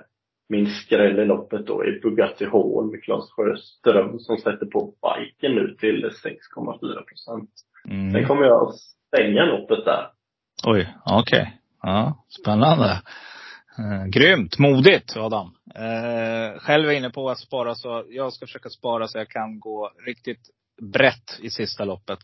min 0.49 0.67
skräll 0.67 1.19
i 1.19 1.25
loppet 1.25 1.67
då 1.67 1.83
är 1.83 1.99
Bugatti 2.01 2.45
Hall 2.45 2.91
med 2.91 3.03
Claes 3.03 3.31
Sjöström 3.31 4.19
som 4.19 4.37
sätter 4.37 4.65
på 4.65 4.93
biken 5.01 5.55
nu 5.55 5.75
till 5.79 6.05
6,4 6.05 6.79
procent. 6.79 7.49
Mm. 7.89 8.11
Sen 8.11 8.27
kommer 8.27 8.43
jag 8.43 8.73
stänga 8.73 9.45
loppet 9.45 9.85
där. 9.85 10.07
Oj, 10.65 10.93
okej. 11.05 11.41
Okay. 11.41 11.53
Ja, 11.81 12.25
spännande. 12.41 13.01
Eh, 13.77 14.05
grymt, 14.05 14.59
modigt 14.59 15.17
Adam. 15.17 15.55
Eh, 15.75 16.59
själv 16.59 16.85
är 16.85 16.91
jag 16.91 16.97
inne 16.97 17.09
på 17.09 17.29
att 17.29 17.39
spara 17.39 17.75
så, 17.75 18.05
jag 18.09 18.33
ska 18.33 18.45
försöka 18.45 18.69
spara 18.69 19.07
så 19.07 19.17
jag 19.17 19.29
kan 19.29 19.59
gå 19.59 19.91
riktigt 20.05 20.49
brett 20.93 21.39
i 21.39 21.49
sista 21.49 21.85
loppet. 21.85 22.19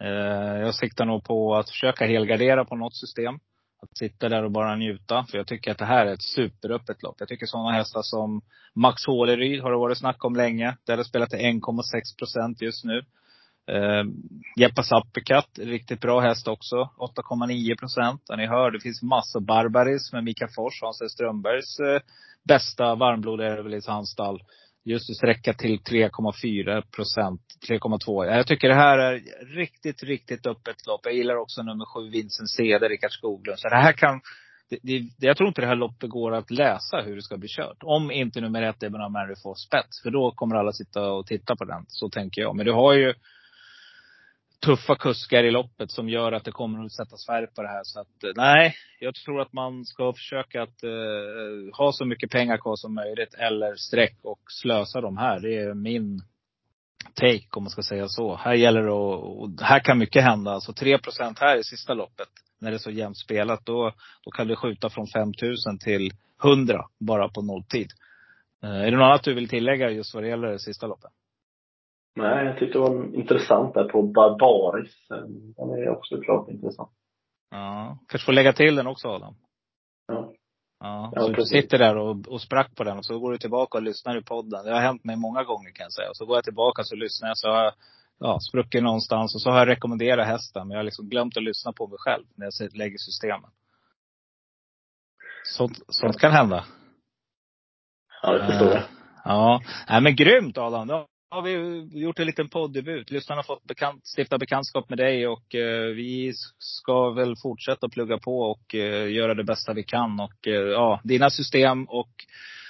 Eh, 0.00 0.60
jag 0.60 0.74
siktar 0.74 1.04
nog 1.04 1.24
på 1.24 1.56
att 1.56 1.70
försöka 1.70 2.06
helgardera 2.06 2.64
på 2.64 2.76
något 2.76 2.96
system. 2.96 3.34
Att 3.82 3.98
sitta 3.98 4.28
där 4.28 4.44
och 4.44 4.50
bara 4.50 4.76
njuta. 4.76 5.24
För 5.30 5.38
jag 5.38 5.46
tycker 5.46 5.70
att 5.70 5.78
det 5.78 5.84
här 5.84 6.06
är 6.06 6.12
ett 6.12 6.22
superöppet 6.22 7.02
lopp. 7.02 7.16
Jag 7.18 7.28
tycker 7.28 7.46
sådana 7.46 7.72
hästar 7.72 8.02
som 8.02 8.42
Max 8.74 9.06
Håleryd 9.06 9.62
har 9.62 9.70
det 9.70 9.76
varit 9.76 9.98
snack 9.98 10.24
om 10.24 10.36
länge. 10.36 10.76
Där 10.86 10.96
har 10.96 11.04
spelat 11.04 11.30
till 11.30 11.38
1,6 11.38 12.18
procent 12.18 12.62
just 12.62 12.84
nu. 12.84 13.02
Uh, 13.72 14.04
Jeppa 14.56 14.82
Sappekat, 14.82 15.58
riktigt 15.58 16.00
bra 16.00 16.20
häst 16.20 16.48
också. 16.48 16.76
8,9 16.76 17.78
procent. 17.78 18.22
Ja, 18.26 18.36
Ni 18.36 18.46
hör, 18.46 18.70
det 18.70 18.80
finns 18.80 19.02
massor. 19.02 19.40
Barbaris 19.40 20.12
med 20.12 20.24
Mika 20.24 20.48
Fors, 20.56 20.82
Hans 20.82 21.12
Strömbergs 21.12 21.80
uh, 21.80 22.00
bästa 22.44 22.94
varmblod 22.94 23.40
är 23.40 23.62
väl 23.62 23.74
i 23.74 23.80
hans 23.86 24.10
stall. 24.10 24.42
Just 24.84 25.10
att 25.10 25.16
sträcka 25.16 25.52
till 25.52 25.78
3,4 25.80 26.82
procent, 26.96 27.40
3,2. 27.68 28.24
Jag 28.24 28.46
tycker 28.46 28.68
det 28.68 28.74
här 28.74 28.98
är 28.98 29.22
riktigt, 29.54 30.02
riktigt 30.02 30.46
öppet 30.46 30.86
lopp. 30.86 31.00
Jag 31.04 31.14
gillar 31.14 31.36
också 31.36 31.62
nummer 31.62 31.84
sju, 31.84 32.10
Vincent 32.10 32.50
Ceder, 32.50 32.88
Rickard 32.88 33.12
Skoglund. 33.12 33.58
Så 33.58 33.68
det 33.68 33.76
här 33.76 33.92
kan, 33.92 34.20
det, 34.70 34.78
det, 34.82 35.26
jag 35.26 35.36
tror 35.36 35.48
inte 35.48 35.60
det 35.60 35.66
här 35.66 35.76
loppet 35.76 36.10
går 36.10 36.34
att 36.34 36.50
läsa 36.50 37.00
hur 37.04 37.16
det 37.16 37.22
ska 37.22 37.36
bli 37.36 37.48
kört. 37.48 37.76
Om 37.82 38.10
inte 38.10 38.40
nummer 38.40 38.62
ett, 38.62 38.82
Ebon 38.82 39.12
Mary 39.12 39.34
får 39.42 39.54
spets. 39.54 40.02
För 40.02 40.10
då 40.10 40.30
kommer 40.30 40.56
alla 40.56 40.72
sitta 40.72 41.12
och 41.12 41.26
titta 41.26 41.56
på 41.56 41.64
den. 41.64 41.84
Så 41.88 42.08
tänker 42.08 42.42
jag. 42.42 42.56
Men 42.56 42.66
du 42.66 42.72
har 42.72 42.94
ju 42.94 43.14
tuffa 44.60 44.96
kuskar 44.96 45.44
i 45.44 45.50
loppet 45.50 45.90
som 45.90 46.08
gör 46.08 46.32
att 46.32 46.44
det 46.44 46.52
kommer 46.52 46.84
att 46.84 46.92
sättas 46.92 47.26
färg 47.26 47.46
på 47.46 47.62
det 47.62 47.68
här. 47.68 47.80
Så 47.84 48.00
att, 48.00 48.24
eh, 48.24 48.30
nej, 48.36 48.74
jag 49.00 49.14
tror 49.14 49.40
att 49.40 49.52
man 49.52 49.84
ska 49.84 50.12
försöka 50.12 50.62
att 50.62 50.82
eh, 50.82 51.78
ha 51.78 51.92
så 51.92 52.04
mycket 52.04 52.30
pengar 52.30 52.56
kvar 52.56 52.76
som 52.76 52.94
möjligt. 52.94 53.34
Eller 53.34 53.76
streck 53.76 54.18
och 54.22 54.40
slösa 54.62 55.00
de 55.00 55.16
här. 55.16 55.40
Det 55.40 55.56
är 55.56 55.74
min 55.74 56.20
take 57.14 57.46
om 57.50 57.62
man 57.62 57.70
ska 57.70 57.82
säga 57.82 58.08
så. 58.08 58.36
Här 58.36 58.54
gäller 58.54 58.82
det 58.82 58.92
att, 58.92 59.22
och 59.22 59.66
här 59.66 59.80
kan 59.80 59.98
mycket 59.98 60.22
hända. 60.22 60.50
Alltså 60.50 60.72
3% 60.72 61.36
här 61.40 61.56
i 61.56 61.64
sista 61.64 61.94
loppet. 61.94 62.28
När 62.58 62.70
det 62.70 62.76
är 62.76 62.78
så 62.78 62.90
jämnt 62.90 63.18
spelat. 63.18 63.66
Då, 63.66 63.92
då 64.24 64.30
kan 64.30 64.48
det 64.48 64.56
skjuta 64.56 64.90
från 64.90 65.06
5000 65.06 65.78
till 65.78 66.10
100 66.44 66.84
bara 66.98 67.28
på 67.28 67.42
nolltid. 67.42 67.90
Eh, 68.62 68.70
är 68.70 68.90
det 68.90 68.96
något 68.96 69.04
annat 69.04 69.22
du 69.22 69.34
vill 69.34 69.48
tillägga 69.48 69.90
just 69.90 70.14
vad 70.14 70.22
det 70.22 70.28
gäller 70.28 70.48
det 70.48 70.58
sista 70.58 70.86
loppet? 70.86 71.10
Nej, 72.16 72.46
jag 72.46 72.58
tyckte 72.58 72.78
det 72.78 72.82
var 72.82 73.14
intressant 73.14 73.74
där 73.74 73.84
på 73.84 74.02
Barbaris. 74.02 75.08
Den 75.56 75.70
är 75.70 75.88
också 75.88 76.20
klart 76.20 76.48
intressant. 76.48 76.90
Ja. 77.50 77.98
Kanske 78.08 78.26
får 78.26 78.32
lägga 78.32 78.52
till 78.52 78.76
den 78.76 78.86
också 78.86 79.08
Adam. 79.08 79.34
Ja. 80.06 80.32
Ja, 80.80 81.12
så 81.16 81.28
du 81.28 81.44
sitter 81.44 81.78
där 81.78 81.96
och, 81.96 82.28
och 82.28 82.40
sprack 82.40 82.76
på 82.76 82.84
den 82.84 82.98
och 82.98 83.04
så 83.04 83.18
går 83.18 83.32
du 83.32 83.38
tillbaka 83.38 83.78
och 83.78 83.84
lyssnar 83.84 84.16
i 84.16 84.22
podden. 84.22 84.64
Det 84.64 84.72
har 84.72 84.80
hänt 84.80 85.04
mig 85.04 85.16
många 85.16 85.44
gånger 85.44 85.70
kan 85.70 85.84
jag 85.84 85.92
säga. 85.92 86.10
Och 86.10 86.16
så 86.16 86.26
går 86.26 86.36
jag 86.36 86.44
tillbaka 86.44 86.82
och 86.82 86.86
så 86.86 86.96
lyssnar 86.96 87.28
jag 87.28 87.38
så 87.38 87.48
har 87.48 87.64
jag 87.64 87.72
ja, 88.18 88.38
spruckit 88.40 88.82
någonstans 88.82 89.34
och 89.34 89.40
så 89.40 89.50
har 89.50 89.58
jag 89.58 89.68
rekommenderat 89.68 90.26
hästen. 90.26 90.68
Men 90.68 90.70
jag 90.70 90.78
har 90.78 90.84
liksom 90.84 91.08
glömt 91.08 91.36
att 91.36 91.42
lyssna 91.42 91.72
på 91.72 91.86
mig 91.86 91.98
själv 91.98 92.24
när 92.34 92.46
jag 92.60 92.76
lägger 92.76 92.98
systemen. 92.98 93.50
Sånt, 95.44 95.78
sånt 95.88 96.18
kan 96.18 96.32
hända. 96.32 96.64
Ja, 98.22 98.32
det 98.32 98.46
förstår 98.46 98.68
jag. 98.68 98.82
Ja. 99.24 99.60
Nej 99.88 100.02
men 100.02 100.16
grymt 100.16 100.58
Adam. 100.58 101.06
Har 101.32 101.42
vi 101.42 101.52
gjort 102.00 102.18
en 102.18 102.26
liten 102.26 102.48
poddebut. 102.48 103.10
Lyssnarna 103.10 103.38
har 103.38 103.42
fått 103.54 103.64
bekant, 103.64 104.02
stifta 104.16 104.38
bekantskap 104.38 104.88
med 104.88 104.98
dig 104.98 105.28
och 105.28 105.54
eh, 105.54 105.86
vi 105.86 106.32
ska 106.58 107.10
väl 107.10 107.36
fortsätta 107.42 107.88
plugga 107.88 108.18
på 108.18 108.40
och 108.40 108.74
eh, 108.74 109.12
göra 109.12 109.34
det 109.34 109.44
bästa 109.44 109.72
vi 109.72 109.82
kan. 109.82 110.20
Och 110.20 110.46
eh, 110.46 110.52
ja, 110.52 111.00
dina 111.04 111.30
system 111.30 111.84
och 111.84 112.10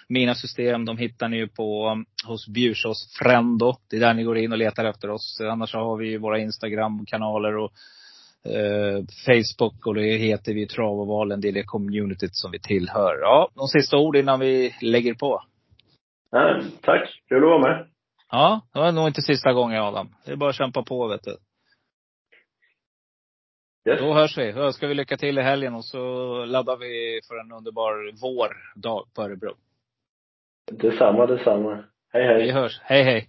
mina 0.09 0.35
system, 0.35 0.85
de 0.85 0.99
hittar 0.99 1.29
ni 1.29 1.37
ju 1.37 1.49
på 1.49 1.89
um, 1.89 2.07
hos 2.27 2.49
Bjursås 2.49 3.17
Frendo. 3.19 3.77
Det 3.91 3.97
är 3.97 4.01
där 4.01 4.15
ni 4.15 4.25
går 4.25 4.39
in 4.39 4.53
och 4.53 4.59
letar 4.59 4.85
efter 4.85 5.11
oss. 5.11 5.41
Annars 5.41 5.75
har 5.75 5.97
vi 5.97 6.17
våra 6.17 6.39
Instagram-kanaler 6.39 7.57
och 7.57 7.73
eh, 8.45 9.05
Facebook 9.27 9.87
och 9.87 9.95
det 9.95 10.17
heter 10.17 10.55
vi 10.55 10.67
Trav 10.67 11.01
och 11.01 11.07
Valen. 11.07 11.41
Det 11.41 11.49
är 11.49 11.53
det 11.53 11.65
communityt 11.65 12.37
som 12.37 12.51
vi 12.51 12.59
tillhör. 12.61 13.19
Ja, 13.21 13.49
de 13.55 13.69
sista 13.69 13.97
ord 13.97 14.17
innan 14.17 14.41
vi 14.41 14.75
lägger 14.81 15.15
på. 15.15 15.43
Nej, 16.33 16.63
tack. 16.83 17.23
Kul 17.29 17.45
att 17.45 17.51
vara 17.51 17.69
med. 17.69 17.90
Ja, 18.31 18.61
det 18.73 18.79
var 18.79 18.93
nog 18.93 19.09
inte 19.09 19.23
sista 19.23 19.53
gången 19.53 19.83
Adam. 19.83 20.15
Det 20.25 20.33
är 20.33 20.37
bara 20.37 20.51
att 20.51 20.57
kämpa 20.57 20.83
på 20.83 21.09
vet 21.09 21.23
du. 21.23 21.37
Yes. 23.91 24.01
Då 24.01 24.15
hörs 24.15 24.39
vi. 24.39 24.53
Då 24.53 24.73
ska 24.73 24.87
vi 24.87 24.95
lycka 24.95 25.17
till 25.17 25.39
i 25.39 25.43
helgen 25.43 25.75
och 25.75 25.85
så 25.85 25.99
laddar 26.45 26.77
vi 26.77 27.21
för 27.29 27.41
en 27.41 27.53
underbar 27.53 28.21
vårdag 28.21 29.09
på 29.15 29.23
Örebro. 29.23 29.55
Detsamma, 30.73 31.27
detsamma. 31.27 31.85
Hej, 32.13 32.27
hej. 32.27 32.43
Vi 32.43 32.51
hörs. 32.51 32.81
Hej, 32.83 33.03
hej. 33.03 33.29